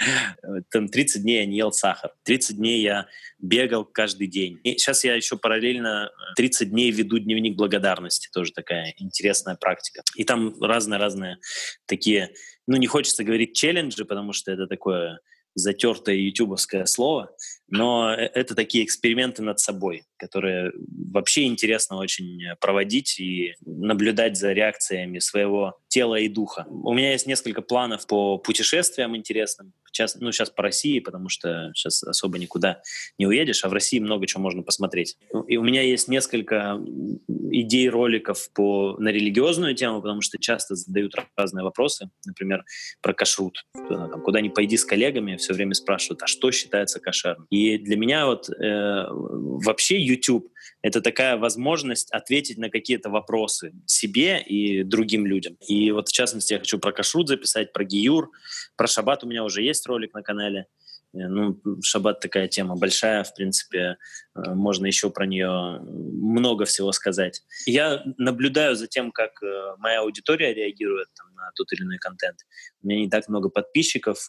Там 0.70 0.88
30 0.88 1.22
дней 1.22 1.38
я 1.38 1.46
не 1.46 1.56
ел 1.58 1.72
сахар. 1.72 2.12
30 2.24 2.56
дней 2.56 2.82
я 2.82 3.06
бегал 3.38 3.84
каждый 3.84 4.26
день. 4.26 4.58
И 4.64 4.72
сейчас 4.72 5.04
я 5.04 5.14
еще 5.14 5.36
параллельно 5.36 6.10
30 6.36 6.70
дней 6.70 6.90
веду 6.90 7.18
дневник 7.18 7.56
благодарности. 7.56 8.28
Тоже 8.32 8.52
такая 8.52 8.94
интересная 8.98 9.54
практика. 9.54 10.02
И 10.16 10.24
там 10.24 10.60
разные-разные 10.60 11.38
такие, 11.86 12.32
ну 12.66 12.76
не 12.76 12.88
хочется 12.88 13.22
говорить 13.22 13.54
челленджи, 13.54 14.04
потому 14.04 14.32
что 14.32 14.50
это 14.50 14.66
такое 14.66 15.20
затертое 15.54 16.16
ютубовское 16.16 16.86
слово, 16.86 17.34
но 17.70 18.12
э, 18.12 18.30
это 18.34 18.54
такие 18.54 18.84
эксперименты 18.84 19.42
над 19.42 19.60
собой, 19.60 20.04
которые 20.16 20.72
вообще 21.10 21.44
интересно 21.44 21.96
очень 21.96 22.42
проводить 22.60 23.18
и 23.18 23.54
наблюдать 23.64 24.36
за 24.36 24.52
реакциями 24.52 25.18
своего 25.18 25.78
тела 25.88 26.16
и 26.16 26.28
духа. 26.28 26.66
У 26.68 26.92
меня 26.92 27.12
есть 27.12 27.26
несколько 27.26 27.62
планов 27.62 28.06
по 28.06 28.38
путешествиям 28.38 29.16
интересным, 29.16 29.72
сейчас, 29.92 30.16
ну, 30.16 30.32
сейчас 30.32 30.50
по 30.50 30.62
России, 30.62 31.00
потому 31.00 31.28
что 31.28 31.72
сейчас 31.74 32.02
особо 32.02 32.38
никуда 32.38 32.80
не 33.18 33.26
уедешь, 33.26 33.64
а 33.64 33.68
в 33.68 33.72
России 33.72 33.98
много 33.98 34.26
чего 34.26 34.42
можно 34.42 34.62
посмотреть. 34.62 35.16
И 35.48 35.56
у 35.56 35.62
меня 35.62 35.82
есть 35.82 36.08
несколько 36.08 36.80
идей 37.28 37.88
роликов 37.88 38.50
по, 38.52 38.96
на 38.98 39.08
религиозную 39.08 39.74
тему, 39.74 40.00
потому 40.00 40.20
что 40.20 40.38
часто 40.38 40.74
задают 40.74 41.14
разные 41.36 41.64
вопросы, 41.64 42.10
например, 42.24 42.64
про 43.02 43.12
кашрут. 43.12 43.64
Там, 43.88 44.22
куда 44.22 44.40
ни 44.40 44.48
пойди 44.48 44.76
с 44.76 44.84
коллегами, 44.84 45.36
все 45.36 45.54
время 45.54 45.74
спрашивают, 45.74 46.22
а 46.22 46.26
что 46.26 46.50
считается 46.50 47.00
кошерным? 47.00 47.46
И 47.50 47.78
для 47.78 47.96
меня 47.96 48.26
вот 48.26 48.48
э, 48.48 49.06
вообще 49.10 50.00
YouTube— 50.00 50.48
это 50.82 51.00
такая 51.00 51.36
возможность 51.36 52.10
ответить 52.10 52.58
на 52.58 52.70
какие-то 52.70 53.10
вопросы 53.10 53.72
себе 53.86 54.40
и 54.40 54.82
другим 54.82 55.26
людям. 55.26 55.56
И 55.66 55.90
вот 55.90 56.08
в 56.08 56.12
частности 56.12 56.54
я 56.54 56.58
хочу 56.58 56.78
про 56.78 56.92
кашрут 56.92 57.28
записать, 57.28 57.72
про 57.72 57.84
гиюр, 57.84 58.30
про 58.76 58.86
шаббат 58.86 59.24
у 59.24 59.26
меня 59.26 59.44
уже 59.44 59.62
есть 59.62 59.86
ролик 59.86 60.14
на 60.14 60.22
канале. 60.22 60.66
Э, 61.12 61.26
ну, 61.28 61.60
шаббат 61.82 62.20
такая 62.20 62.48
тема 62.48 62.76
большая, 62.76 63.24
в 63.24 63.34
принципе, 63.34 63.96
э, 64.34 64.54
можно 64.54 64.86
еще 64.86 65.10
про 65.10 65.26
нее 65.26 65.80
много 65.80 66.64
всего 66.64 66.92
сказать. 66.92 67.42
Я 67.66 68.02
наблюдаю 68.16 68.76
за 68.76 68.86
тем, 68.86 69.12
как 69.12 69.42
э, 69.42 69.74
моя 69.78 70.00
аудитория 70.00 70.54
реагирует 70.54 71.08
там, 71.14 71.34
на 71.34 71.50
тот 71.54 71.72
или 71.72 71.82
иной 71.82 71.98
контент. 71.98 72.38
У 72.82 72.86
меня 72.86 73.00
не 73.00 73.10
так 73.10 73.28
много 73.28 73.48
подписчиков, 73.48 74.28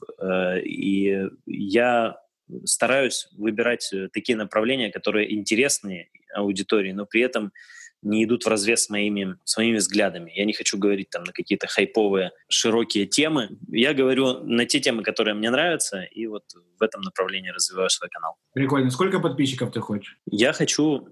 и 0.64 1.28
я 1.46 2.18
стараюсь 2.66 3.28
выбирать 3.38 3.92
такие 4.14 4.38
направления, 4.38 4.92
которые 4.92 5.34
интересны 5.34 6.10
аудитории, 6.34 6.92
но 6.92 7.06
при 7.06 7.22
этом 7.22 7.52
не 8.02 8.24
идут 8.24 8.46
в 8.46 8.48
разрез 8.48 8.86
с 8.86 8.90
моими, 8.90 9.38
с 9.44 9.58
моими 9.58 9.78
взглядами. 9.78 10.32
Я 10.36 10.46
не 10.46 10.54
хочу 10.54 10.78
говорить 10.78 11.10
там 11.10 11.24
на 11.24 11.34
какие-то 11.34 11.68
хайповые, 11.68 12.32
широкие 12.48 13.06
темы. 13.06 13.50
Я 13.70 13.94
говорю 13.94 14.44
на 14.44 14.66
те 14.66 14.80
темы, 14.80 15.04
которые 15.04 15.36
мне 15.36 15.50
нравятся, 15.50 16.04
и 16.04 16.26
вот 16.28 16.44
в 16.80 16.84
этом 16.84 17.02
направлении 17.02 17.50
развиваю 17.50 17.90
свой 17.90 18.10
канал. 18.10 18.38
Прикольно. 18.54 18.90
Сколько 18.90 19.20
подписчиков 19.20 19.72
ты 19.72 19.80
хочешь? 19.80 20.18
Я 20.26 20.54
хочу 20.54 21.08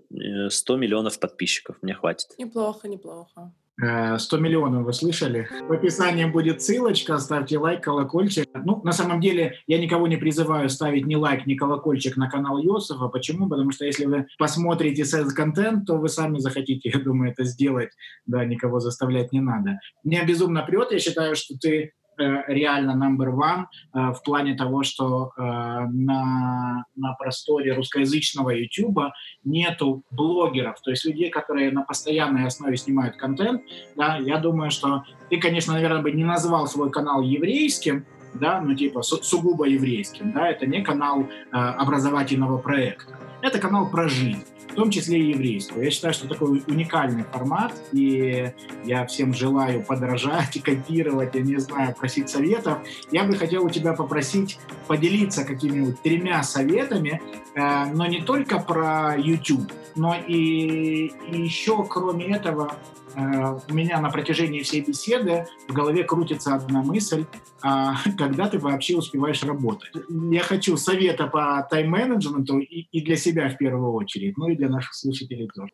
100 0.50 0.74
э, 0.74 0.78
миллионов 0.78 1.20
подписчиков. 1.20 1.78
Мне 1.82 1.94
хватит. 1.94 2.30
Неплохо, 2.38 2.88
неплохо. 2.88 3.54
100 3.80 4.38
э, 4.38 4.40
миллионов, 4.40 4.84
вы 4.84 4.92
слышали? 4.92 5.48
В 5.68 5.72
описании 5.72 6.26
будет 6.26 6.62
ссылочка, 6.62 7.18
ставьте 7.18 7.58
лайк, 7.58 7.82
колокольчик. 7.82 8.46
Ну, 8.54 8.82
на 8.84 8.92
самом 8.92 9.22
деле, 9.22 9.56
я 9.68 9.80
никого 9.80 10.08
не 10.08 10.18
призываю 10.18 10.70
ставить 10.70 11.06
ни 11.06 11.16
лайк, 11.16 11.46
ни 11.46 11.56
колокольчик 11.56 12.18
на 12.18 12.30
канал 12.30 12.58
Йосифа. 12.58 13.08
Почему? 13.08 13.48
Потому 13.48 13.72
что 13.72 13.86
если 13.86 14.06
вы 14.06 14.28
посмотрите 14.38 15.06
секс-контент, 15.06 15.86
то 15.86 15.96
вы 15.96 16.10
сами 16.10 16.40
захотите, 16.40 16.90
я 16.94 17.00
думаю, 17.00 17.32
это 17.32 17.46
сделать. 17.46 17.92
Да, 18.26 18.44
никого 18.44 18.82
заставлять 18.82 19.32
не 19.32 19.40
надо. 19.40 19.80
Меня 20.04 20.26
безумно 20.26 20.62
прет, 20.64 20.92
я 20.92 21.00
считаю, 21.00 21.36
что 21.36 21.58
ты 21.58 21.94
реально 22.20 22.92
number 22.92 23.32
one 23.32 23.66
э, 23.94 24.14
в 24.14 24.22
плане 24.24 24.56
того, 24.56 24.84
что 24.84 25.32
э, 25.38 25.42
на, 25.42 26.86
на 26.96 27.14
просторе 27.14 27.74
русскоязычного 27.74 28.52
YouTube 28.52 29.00
нету 29.44 30.04
блогеров, 30.12 30.82
то 30.82 30.92
есть 30.92 31.06
людей, 31.06 31.30
которые 31.30 31.72
на 31.72 31.84
постоянной 31.84 32.46
основе 32.46 32.78
снимают 32.78 33.16
контент. 33.18 33.62
Да, 33.96 34.18
я 34.18 34.38
думаю, 34.38 34.72
что 34.72 35.04
ты, 35.30 35.38
конечно, 35.38 35.74
наверное, 35.74 36.02
бы 36.02 36.12
не 36.12 36.24
назвал 36.24 36.68
свой 36.68 36.92
канал 36.92 37.22
еврейским, 37.22 38.06
да, 38.34 38.62
ну 38.62 38.76
типа 38.76 39.02
су- 39.02 39.24
сугубо 39.24 39.66
еврейским, 39.66 40.32
да, 40.34 40.50
это 40.50 40.66
не 40.66 40.82
канал 40.82 41.22
э, 41.22 41.56
образовательного 41.56 42.58
проекта, 42.58 43.18
это 43.42 43.60
канал 43.60 43.90
про 43.90 44.08
жизнь 44.08 44.44
в 44.70 44.76
том 44.76 44.92
числе 44.92 45.20
и 45.20 45.30
еврейскую. 45.30 45.84
Я 45.84 45.92
считаю, 45.92 46.14
что 46.14 46.28
такой 46.28 46.64
уникальный 46.68 47.24
формат, 47.24 47.74
и 47.92 48.52
я 48.86 49.06
всем 49.06 49.34
желаю 49.34 49.84
подражать 49.84 50.62
копировать, 50.64 51.36
я 51.36 51.42
не 51.42 51.58
знаю, 51.58 51.96
просить 51.96 52.30
советов. 52.30 52.80
Я 53.12 53.24
бы 53.24 53.36
хотел 53.36 53.66
у 53.66 53.70
тебя 53.70 53.94
попросить 53.94 54.60
поделиться 54.88 55.44
какими-нибудь 55.44 56.02
тремя 56.02 56.44
советами, 56.44 57.22
э, 57.56 57.86
но 57.94 58.06
не 58.06 58.22
только 58.22 58.60
про 58.60 59.16
YouTube, 59.18 59.72
но 59.96 60.16
и, 60.16 61.12
и 61.32 61.42
еще, 61.42 61.84
кроме 61.86 62.28
этого, 62.28 62.76
у 63.16 63.74
меня 63.74 64.00
на 64.00 64.10
протяжении 64.10 64.62
всей 64.62 64.82
беседы 64.82 65.48
в 65.68 65.74
голове 65.74 66.04
крутится 66.04 66.56
одна 66.56 66.82
мысль, 66.82 67.26
а 67.62 67.96
когда 68.18 68.48
ты 68.48 68.60
вообще 68.60 68.96
успеваешь 68.96 69.44
работать. 69.44 69.92
Я 70.32 70.42
хочу 70.42 70.78
совета 70.78 71.28
по 71.28 71.68
тайм-менеджменту 71.70 72.60
и, 72.60 72.88
и 72.92 73.02
для 73.02 73.16
себя 73.16 73.50
в 73.50 73.58
первую 73.58 73.94
очередь, 73.94 74.38
ну 74.38 74.50
и 74.50 74.56
для 74.56 74.70
наших 74.70 74.94
слушателей 74.94 75.50
тоже. 75.54 75.72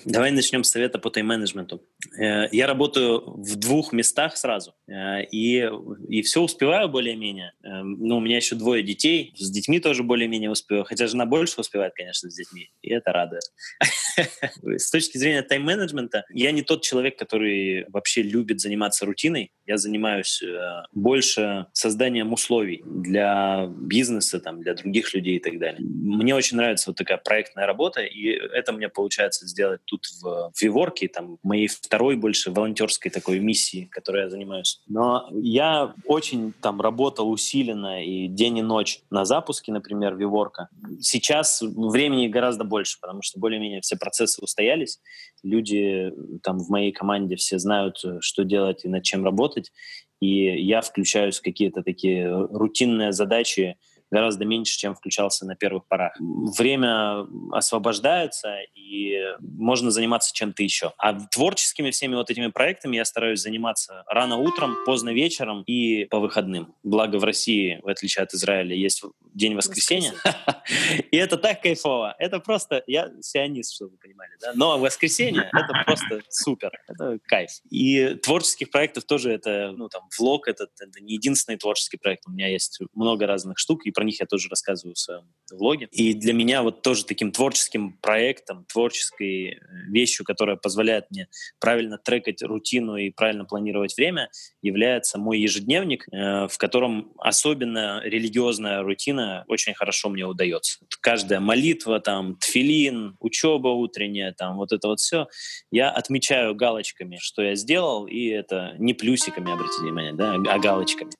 Давай 0.04 0.30
начнем 0.30 0.64
с 0.64 0.70
совета 0.70 0.98
по 0.98 1.10
тайм-менеджменту. 1.10 1.82
Э, 2.18 2.48
я 2.52 2.66
работаю 2.66 3.22
в 3.26 3.56
двух 3.56 3.92
местах 3.92 4.36
сразу, 4.36 4.74
э, 4.88 5.24
и, 5.30 5.68
и 6.08 6.22
все 6.22 6.42
успеваю 6.42 6.88
более-менее. 6.88 7.52
Ну, 7.62 8.18
у 8.18 8.20
меня 8.20 8.36
еще 8.36 8.54
двое 8.54 8.82
детей, 8.82 9.34
с 9.36 9.50
детьми 9.50 9.80
тоже 9.80 10.02
более-менее 10.02 10.50
успеваю, 10.50 10.84
хотя 10.84 11.06
жена 11.06 11.26
больше 11.26 11.60
успевает, 11.60 11.94
конечно, 11.94 12.30
с 12.30 12.34
детьми, 12.34 12.70
и 12.82 12.90
это 12.90 13.12
радует. 13.12 13.42
С 14.62 14.90
точки 14.90 15.18
зрения 15.18 15.42
тайм-менеджмента, 15.42 16.24
я 16.30 16.52
не 16.52 16.62
тот 16.76 16.82
человек, 16.82 17.18
который 17.18 17.86
вообще 17.88 18.22
любит 18.22 18.60
заниматься 18.60 19.06
рутиной. 19.06 19.50
Я 19.64 19.78
занимаюсь 19.78 20.42
э, 20.42 20.82
больше 20.92 21.66
созданием 21.72 22.34
условий 22.34 22.82
для 22.84 23.66
бизнеса, 23.66 24.40
там, 24.40 24.60
для 24.60 24.74
других 24.74 25.14
людей 25.14 25.36
и 25.36 25.40
так 25.40 25.58
далее. 25.58 25.80
Мне 25.80 26.34
очень 26.34 26.58
нравится 26.58 26.90
вот 26.90 26.96
такая 26.96 27.16
проектная 27.16 27.66
работа, 27.66 28.02
и 28.02 28.26
это 28.28 28.72
мне 28.72 28.90
получается 28.90 29.46
сделать 29.46 29.80
тут 29.86 30.04
в, 30.22 30.52
Виворке, 30.60 31.08
там, 31.08 31.38
моей 31.42 31.66
второй 31.68 32.16
больше 32.16 32.50
волонтерской 32.50 33.10
такой 33.10 33.38
миссии, 33.40 33.88
которой 33.90 34.24
я 34.24 34.30
занимаюсь. 34.30 34.82
Но 34.86 35.28
я 35.32 35.94
очень 36.04 36.52
там 36.60 36.82
работал 36.82 37.30
усиленно 37.30 38.04
и 38.04 38.28
день 38.28 38.58
и 38.58 38.62
ночь 38.62 39.00
на 39.10 39.24
запуске, 39.24 39.72
например, 39.72 40.14
Виворка. 40.14 40.68
Сейчас 41.00 41.62
времени 41.62 42.28
гораздо 42.28 42.64
больше, 42.64 42.98
потому 43.00 43.22
что 43.22 43.40
более-менее 43.40 43.80
все 43.80 43.96
процессы 43.96 44.42
устоялись, 44.42 45.00
люди 45.42 46.12
там 46.42 46.58
в 46.66 46.70
моей 46.70 46.92
команде 46.92 47.36
все 47.36 47.58
знают, 47.58 48.04
э, 48.04 48.18
что 48.20 48.44
делать 48.44 48.84
и 48.84 48.88
над 48.88 49.02
чем 49.02 49.24
работать, 49.24 49.72
и 50.20 50.44
я 50.62 50.80
включаюсь 50.80 51.38
в 51.38 51.42
какие-то 51.42 51.82
такие 51.82 52.28
рутинные 52.30 53.12
задачи 53.12 53.76
гораздо 54.10 54.44
меньше, 54.44 54.78
чем 54.78 54.94
включался 54.94 55.46
на 55.46 55.56
первых 55.56 55.86
порах. 55.86 56.14
Время 56.18 57.26
освобождается, 57.52 58.56
и 58.74 59.16
можно 59.40 59.90
заниматься 59.90 60.32
чем-то 60.32 60.62
еще. 60.62 60.92
А 60.98 61.14
творческими 61.14 61.90
всеми 61.90 62.14
вот 62.14 62.30
этими 62.30 62.48
проектами 62.48 62.96
я 62.96 63.04
стараюсь 63.04 63.40
заниматься 63.40 64.04
рано 64.06 64.36
утром, 64.36 64.76
поздно 64.84 65.10
вечером 65.10 65.62
и 65.62 66.04
по 66.04 66.18
выходным. 66.18 66.74
Благо 66.82 67.16
в 67.16 67.24
России, 67.24 67.80
в 67.82 67.88
отличие 67.88 68.22
от 68.22 68.34
Израиля, 68.34 68.74
есть 68.74 69.02
день 69.34 69.54
воскресенья. 69.54 70.14
И 71.10 71.16
это 71.16 71.36
так 71.36 71.62
кайфово. 71.62 72.14
Это 72.18 72.40
просто... 72.40 72.82
Я 72.86 73.10
сионист, 73.20 73.74
чтобы 73.74 73.92
вы 73.92 73.98
понимали. 73.98 74.30
Да? 74.40 74.52
Но 74.54 74.78
воскресенье— 74.78 75.50
это 75.52 75.84
просто 75.84 76.22
супер. 76.28 76.70
Это 76.88 77.18
кайф. 77.24 77.50
И 77.70 78.14
творческих 78.22 78.70
проектов 78.70 79.04
тоже 79.04 79.32
это... 79.32 79.72
Ну, 79.76 79.88
там, 79.88 80.02
влог— 80.18 80.48
это, 80.48 80.68
это 80.80 81.00
не 81.00 81.14
единственный 81.14 81.56
творческий 81.56 81.98
проект. 81.98 82.26
У 82.26 82.30
меня 82.30 82.48
есть 82.48 82.80
много 82.94 83.26
разных 83.26 83.58
штук, 83.58 83.84
и 83.84 83.90
про 83.96 84.04
них 84.04 84.20
я 84.20 84.26
тоже 84.26 84.48
рассказываю 84.50 84.94
в 84.94 84.98
своем 84.98 85.22
влоге. 85.50 85.88
И 85.90 86.12
для 86.12 86.34
меня 86.34 86.62
вот 86.62 86.82
тоже 86.82 87.06
таким 87.06 87.32
творческим 87.32 87.94
проектом, 88.02 88.66
творческой 88.66 89.52
э, 89.52 89.58
вещью, 89.88 90.26
которая 90.26 90.56
позволяет 90.56 91.10
мне 91.10 91.28
правильно 91.58 91.96
трекать 91.96 92.42
рутину 92.42 92.96
и 92.96 93.10
правильно 93.10 93.46
планировать 93.46 93.96
время, 93.96 94.28
является 94.60 95.18
мой 95.18 95.40
ежедневник, 95.40 96.06
э, 96.12 96.46
в 96.46 96.58
котором 96.58 97.12
особенно 97.18 98.02
религиозная 98.04 98.82
рутина 98.82 99.44
очень 99.48 99.72
хорошо 99.72 100.10
мне 100.10 100.26
удается. 100.26 100.78
Каждая 101.00 101.40
молитва, 101.40 101.98
там, 101.98 102.36
тфилин, 102.36 103.16
учеба 103.18 103.68
утренняя, 103.68 104.32
там, 104.32 104.56
вот 104.56 104.72
это 104.72 104.88
вот 104.88 105.00
все, 105.00 105.26
я 105.70 105.90
отмечаю 105.90 106.54
галочками, 106.54 107.16
что 107.18 107.40
я 107.40 107.54
сделал, 107.54 108.06
и 108.06 108.26
это 108.26 108.74
не 108.78 108.92
плюсиками, 108.92 109.50
обратите 109.50 109.80
внимание, 109.82 110.12
да, 110.12 110.34
а 110.34 110.58
галочками. 110.58 111.12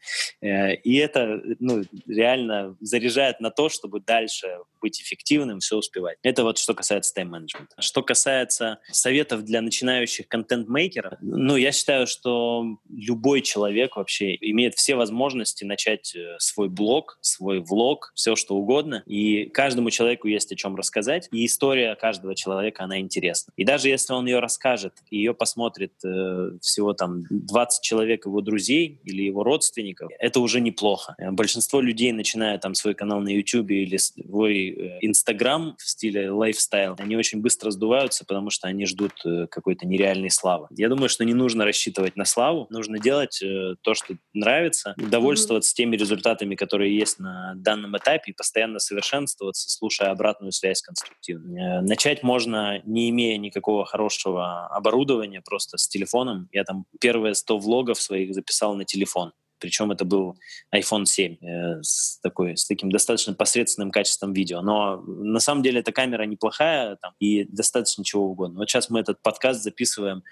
Э, 0.42 0.74
и 0.74 0.96
это, 0.96 1.40
ну, 1.58 1.82
реально 2.06 2.65
заряжает 2.80 3.40
на 3.40 3.50
то, 3.50 3.68
чтобы 3.68 4.00
дальше 4.00 4.58
быть 4.80 5.00
эффективным, 5.00 5.60
все 5.60 5.76
успевать. 5.76 6.18
Это 6.22 6.44
вот 6.44 6.58
что 6.58 6.74
касается 6.74 7.12
тайм-менеджмента. 7.14 7.74
Что 7.80 8.02
касается 8.02 8.78
советов 8.90 9.44
для 9.44 9.60
начинающих 9.60 10.28
контент-мейкеров, 10.28 11.14
ну, 11.20 11.56
я 11.56 11.72
считаю, 11.72 12.06
что 12.06 12.78
любой 12.88 13.42
человек 13.42 13.96
вообще 13.96 14.36
имеет 14.36 14.74
все 14.74 14.94
возможности 14.94 15.64
начать 15.64 16.14
э, 16.14 16.36
свой 16.38 16.68
блог, 16.68 17.18
свой 17.20 17.60
влог, 17.60 18.12
все 18.14 18.36
что 18.36 18.54
угодно, 18.56 19.02
и 19.06 19.46
каждому 19.46 19.90
человеку 19.90 20.28
есть 20.28 20.52
о 20.52 20.56
чем 20.56 20.76
рассказать, 20.76 21.28
и 21.32 21.44
история 21.46 21.94
каждого 21.96 22.34
человека, 22.34 22.84
она 22.84 23.00
интересна. 23.00 23.52
И 23.56 23.64
даже 23.64 23.88
если 23.88 24.12
он 24.12 24.26
ее 24.26 24.38
расскажет, 24.40 24.94
ее 25.10 25.34
посмотрит 25.34 25.92
э, 26.04 26.50
всего 26.60 26.92
там 26.92 27.24
20 27.30 27.82
человек 27.82 28.26
его 28.26 28.40
друзей 28.40 29.00
или 29.04 29.22
его 29.22 29.42
родственников, 29.42 30.10
это 30.18 30.40
уже 30.40 30.60
неплохо. 30.60 31.14
Э, 31.18 31.30
большинство 31.30 31.80
людей, 31.80 32.12
начиная 32.56 32.58
там 32.58 32.74
свой 32.74 32.94
канал 32.94 33.20
на 33.20 33.28
YouTube 33.28 33.70
или 33.70 33.96
свой 33.96 34.68
э, 34.68 34.98
Инстаграм 35.02 35.76
в 35.78 35.88
стиле 35.88 36.30
лайфстайл, 36.30 36.96
они 36.98 37.16
очень 37.16 37.40
быстро 37.40 37.70
сдуваются, 37.70 38.24
потому 38.24 38.50
что 38.50 38.68
они 38.68 38.86
ждут 38.86 39.12
э, 39.24 39.46
какой-то 39.48 39.86
нереальной 39.86 40.30
славы. 40.30 40.66
Я 40.70 40.88
думаю, 40.88 41.08
что 41.08 41.24
не 41.24 41.34
нужно 41.34 41.64
рассчитывать 41.64 42.16
на 42.16 42.24
славу, 42.24 42.66
нужно 42.70 42.98
делать 42.98 43.42
э, 43.42 43.76
то, 43.82 43.94
что 43.94 44.14
нравится, 44.34 44.94
довольствоваться 44.96 45.72
mm-hmm. 45.72 45.76
теми 45.76 45.96
результатами, 45.96 46.54
которые 46.54 46.96
есть 46.96 47.18
на 47.20 47.54
данном 47.56 47.96
этапе, 47.96 48.32
и 48.32 48.34
постоянно 48.34 48.78
совершенствоваться, 48.78 49.68
слушая 49.68 50.10
обратную 50.10 50.52
связь 50.52 50.82
конструктивную. 50.82 51.82
Начать 51.82 52.22
можно, 52.22 52.80
не 52.84 53.10
имея 53.10 53.38
никакого 53.38 53.84
хорошего 53.84 54.66
оборудования, 54.66 55.42
просто 55.44 55.78
с 55.78 55.88
телефоном. 55.88 56.48
Я 56.52 56.64
там 56.64 56.84
первые 57.00 57.34
100 57.34 57.58
влогов 57.58 58.00
своих 58.00 58.34
записал 58.34 58.74
на 58.74 58.84
телефон. 58.84 59.32
Причем 59.58 59.90
это 59.90 60.04
был 60.04 60.36
iPhone 60.74 61.04
7 61.04 61.36
э, 61.40 61.82
с, 61.82 62.18
такой, 62.20 62.56
с 62.56 62.66
таким 62.66 62.90
достаточно 62.90 63.34
посредственным 63.34 63.90
качеством 63.90 64.32
видео. 64.32 64.62
Но 64.62 64.98
на 65.06 65.40
самом 65.40 65.62
деле 65.62 65.80
эта 65.80 65.92
камера 65.92 66.24
неплохая 66.24 66.96
там, 66.96 67.14
и 67.20 67.44
достаточно 67.44 68.04
чего 68.04 68.24
угодно. 68.24 68.58
Вот 68.58 68.68
сейчас 68.68 68.90
мы 68.90 69.00
этот 69.00 69.20
подкаст 69.22 69.62
записываем 69.62 70.22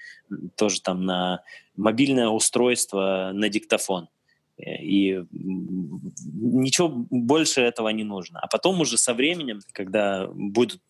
тоже 0.56 0.80
там 0.80 1.04
на 1.04 1.42
мобильное 1.76 2.28
устройство, 2.28 3.30
на 3.32 3.48
диктофон. 3.48 4.08
И 4.56 5.20
ничего 5.32 6.88
больше 6.88 7.60
этого 7.62 7.88
не 7.88 8.04
нужно. 8.04 8.38
А 8.40 8.46
потом 8.46 8.80
уже 8.80 8.96
со 8.98 9.12
временем, 9.12 9.60
когда 9.72 10.28
будут 10.28 10.80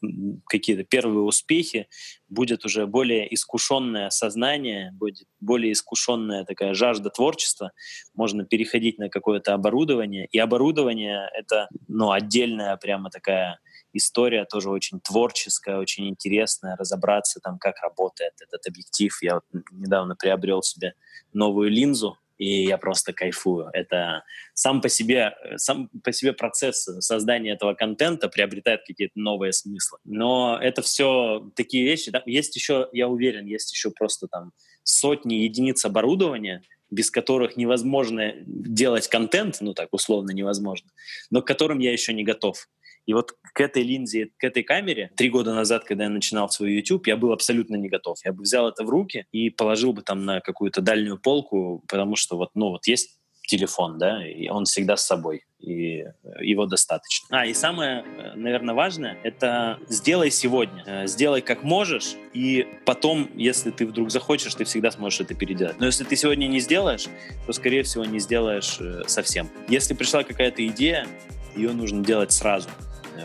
какие-то 0.47 0.85
первые 0.85 1.25
успехи, 1.25 1.89
будет 2.29 2.67
уже 2.67 2.87
более 2.87 3.33
искушенное 3.33 4.11
сознание, 4.11 4.93
будет 4.93 5.27
более 5.41 5.73
искушенная 5.73 6.45
такая 6.45 6.75
жажда 6.75 7.09
творчества, 7.09 7.73
можно 8.15 8.45
переходить 8.45 8.99
на 8.99 9.09
какое-то 9.09 9.55
оборудование. 9.55 10.27
И 10.27 10.39
оборудование— 10.39 11.31
это 11.35 11.69
ну, 11.89 12.11
отдельная 12.11 12.77
прямо 12.77 13.09
такая 13.09 13.61
история 13.95 14.45
тоже 14.45 14.71
очень 14.71 15.01
творческая, 15.01 15.79
очень 15.79 16.09
интересная, 16.09 16.77
разобраться 16.77 17.41
там, 17.41 17.59
как 17.59 17.77
работает 17.81 18.35
этот 18.43 18.67
объектив. 18.67 19.17
Я 19.23 19.35
вот 19.37 19.45
недавно 19.71 20.17
приобрел 20.17 20.62
себе 20.62 20.95
новую 21.33 21.71
линзу, 21.71 22.19
и 22.39 22.64
я 22.64 22.78
просто 22.78 23.12
кайфую. 23.12 23.68
Это 23.72 24.24
сам 24.55 24.80
по 24.80 24.89
себе, 24.89 25.35
сам 25.57 25.89
по 26.03 26.12
себе 26.12 26.32
процесс 26.32 26.82
создания 27.01 27.53
этого 27.53 27.74
контента 27.74 28.28
приобретает 28.28 28.80
какие-то 28.87 29.18
новые 29.18 29.53
смыслы. 29.53 29.99
Но 30.05 30.59
это 30.61 30.82
все 30.82 31.51
такие 31.55 31.85
вещи. 31.85 32.11
Да? 32.11 32.22
Есть 32.26 32.57
еще, 32.57 32.89
я 32.93 33.09
уверен, 33.09 33.47
есть 33.47 33.72
еще 33.72 33.91
просто 33.91 34.26
там 34.28 34.53
сотни 34.82 35.35
единиц 35.35 35.85
оборудования, 35.85 36.62
без 36.91 37.11
которых 37.11 37.57
невозможно 37.57 38.35
делать 38.47 39.09
контент, 39.09 39.59
ну 39.61 39.74
так 39.74 39.89
условно 39.93 40.30
невозможно, 40.30 40.91
но 41.30 41.43
к 41.43 41.47
которым 41.47 41.78
я 41.78 41.93
еще 41.93 42.12
не 42.12 42.24
готов. 42.24 42.68
И 43.07 43.12
вот 43.12 43.34
к 43.42 43.61
этой 43.61 43.82
линзе, 43.82 44.30
к 44.38 44.44
этой 44.44 44.62
камере, 44.62 45.11
три 45.16 45.30
года 45.30 45.55
назад, 45.55 45.84
когда 45.84 46.05
я 46.05 46.11
начинал 46.11 46.48
свой 46.48 46.72
YouTube, 46.72 47.07
я 47.07 47.16
был 47.16 47.32
абсолютно 47.32 47.76
не 47.76 47.88
готов. 47.88 48.18
Я 48.24 48.32
бы 48.32 48.42
взял 48.42 48.68
это 48.68 48.84
в 48.84 48.88
руки 48.88 49.26
и 49.32 49.50
положил 49.50 49.92
бы 49.92 50.02
там 50.02 50.24
на 50.24 50.40
какую-то 50.40 50.80
дальнюю 50.80 51.18
полку, 51.18 51.82
потому 51.88 52.16
что 52.16 52.36
вот, 52.36 52.50
ну 52.55 52.70
вот 52.70 52.86
есть 52.86 53.18
телефон, 53.46 53.98
да, 53.98 54.26
и 54.26 54.48
он 54.48 54.64
всегда 54.64 54.96
с 54.96 55.07
собой, 55.07 55.44
и 55.59 56.05
его 56.40 56.66
достаточно. 56.66 57.40
А, 57.40 57.46
и 57.46 57.55
самое, 57.55 58.02
наверное, 58.34 58.74
важное, 58.74 59.18
это 59.22 59.78
сделай 59.88 60.30
сегодня, 60.30 60.82
э, 60.86 61.07
сделай 61.07 61.42
как 61.42 61.62
можешь, 61.62 62.14
и 62.32 62.66
потом, 62.86 63.30
если 63.34 63.70
ты 63.70 63.86
вдруг 63.86 64.11
захочешь, 64.11 64.55
ты 64.55 64.64
всегда 64.64 64.90
сможешь 64.90 65.20
это 65.20 65.34
переделать. 65.34 65.78
Но 65.78 65.86
если 65.86 66.05
ты 66.05 66.16
сегодня 66.16 66.46
не 66.46 66.61
сделаешь, 66.61 67.07
то, 67.46 67.52
скорее 67.52 67.82
всего, 67.82 68.05
не 68.05 68.18
сделаешь 68.18 68.78
э, 68.80 69.02
совсем. 69.07 69.50
Если 69.68 69.94
пришла 69.94 70.24
какая-то 70.24 70.66
идея, 70.66 71.07
ее 71.55 71.72
нужно 71.72 72.05
делать 72.05 72.32
сразу. 72.32 72.68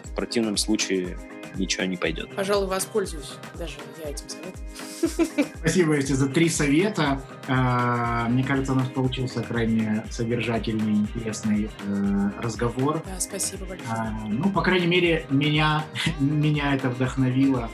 В 0.03 0.15
противном 0.15 0.57
случае 0.57 1.17
ничего 1.55 1.85
не 1.85 1.97
пойдет. 1.97 2.33
Пожалуй, 2.35 2.67
воспользуюсь 2.67 3.31
даже 3.57 3.77
я 4.03 4.11
этим 4.11 4.25
советом. 4.29 5.49
Спасибо, 5.59 5.97
Эсти, 5.97 6.13
за 6.13 6.27
три 6.29 6.49
совета. 6.49 7.21
А, 7.47 8.27
мне 8.29 8.43
кажется, 8.43 8.73
у 8.73 8.75
нас 8.75 8.87
получился 8.89 9.41
крайне 9.41 10.03
содержательный, 10.09 10.93
интересный 10.93 11.69
э, 11.85 12.29
разговор. 12.41 13.01
Да, 13.05 13.19
спасибо 13.19 13.65
большое. 13.65 13.89
А, 13.89 14.11
ну, 14.27 14.49
по 14.51 14.61
крайней 14.61 14.87
мере, 14.87 15.25
меня, 15.29 15.85
меня 16.19 16.75
это 16.75 16.89
вдохновило 16.89 17.69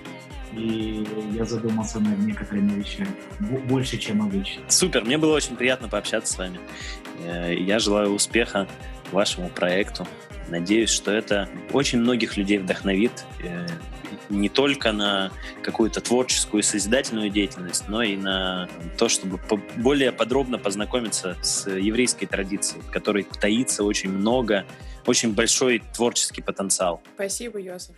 и 0.53 1.05
я 1.33 1.43
задумался 1.43 1.99
над 1.99 2.17
некоторыми 2.19 2.79
вещами 2.79 3.09
больше, 3.67 3.97
чем 3.97 4.21
обычно. 4.21 4.63
Супер, 4.69 5.03
мне 5.03 5.17
было 5.17 5.35
очень 5.35 5.57
приятно 5.57 5.89
пообщаться 5.89 6.33
с 6.33 6.37
вами. 6.37 6.59
Э, 7.25 7.53
я 7.53 7.79
желаю 7.79 8.11
успеха 8.11 8.67
вашему 9.11 9.49
проекту. 9.49 10.07
Надеюсь, 10.49 10.89
что 10.89 11.11
это 11.11 11.49
очень 11.71 11.99
многих 11.99 12.37
людей 12.37 12.57
вдохновит 12.57 13.25
э, 13.43 13.67
не 14.29 14.49
только 14.49 14.91
на 14.91 15.31
какую-то 15.61 16.01
творческую 16.01 16.61
и 16.61 16.63
созидательную 16.63 17.29
деятельность, 17.29 17.87
но 17.87 18.03
и 18.03 18.15
на 18.15 18.69
то, 18.97 19.09
чтобы 19.09 19.39
более 19.77 20.11
подробно 20.11 20.57
познакомиться 20.57 21.37
с 21.41 21.69
еврейской 21.69 22.25
традицией, 22.25 22.81
в 22.81 22.91
которой 22.91 23.23
таится 23.23 23.83
очень 23.83 24.11
много, 24.11 24.65
очень 25.05 25.33
большой 25.33 25.83
творческий 25.93 26.41
потенциал. 26.41 27.01
Спасибо, 27.15 27.59
Йосиф. 27.59 27.95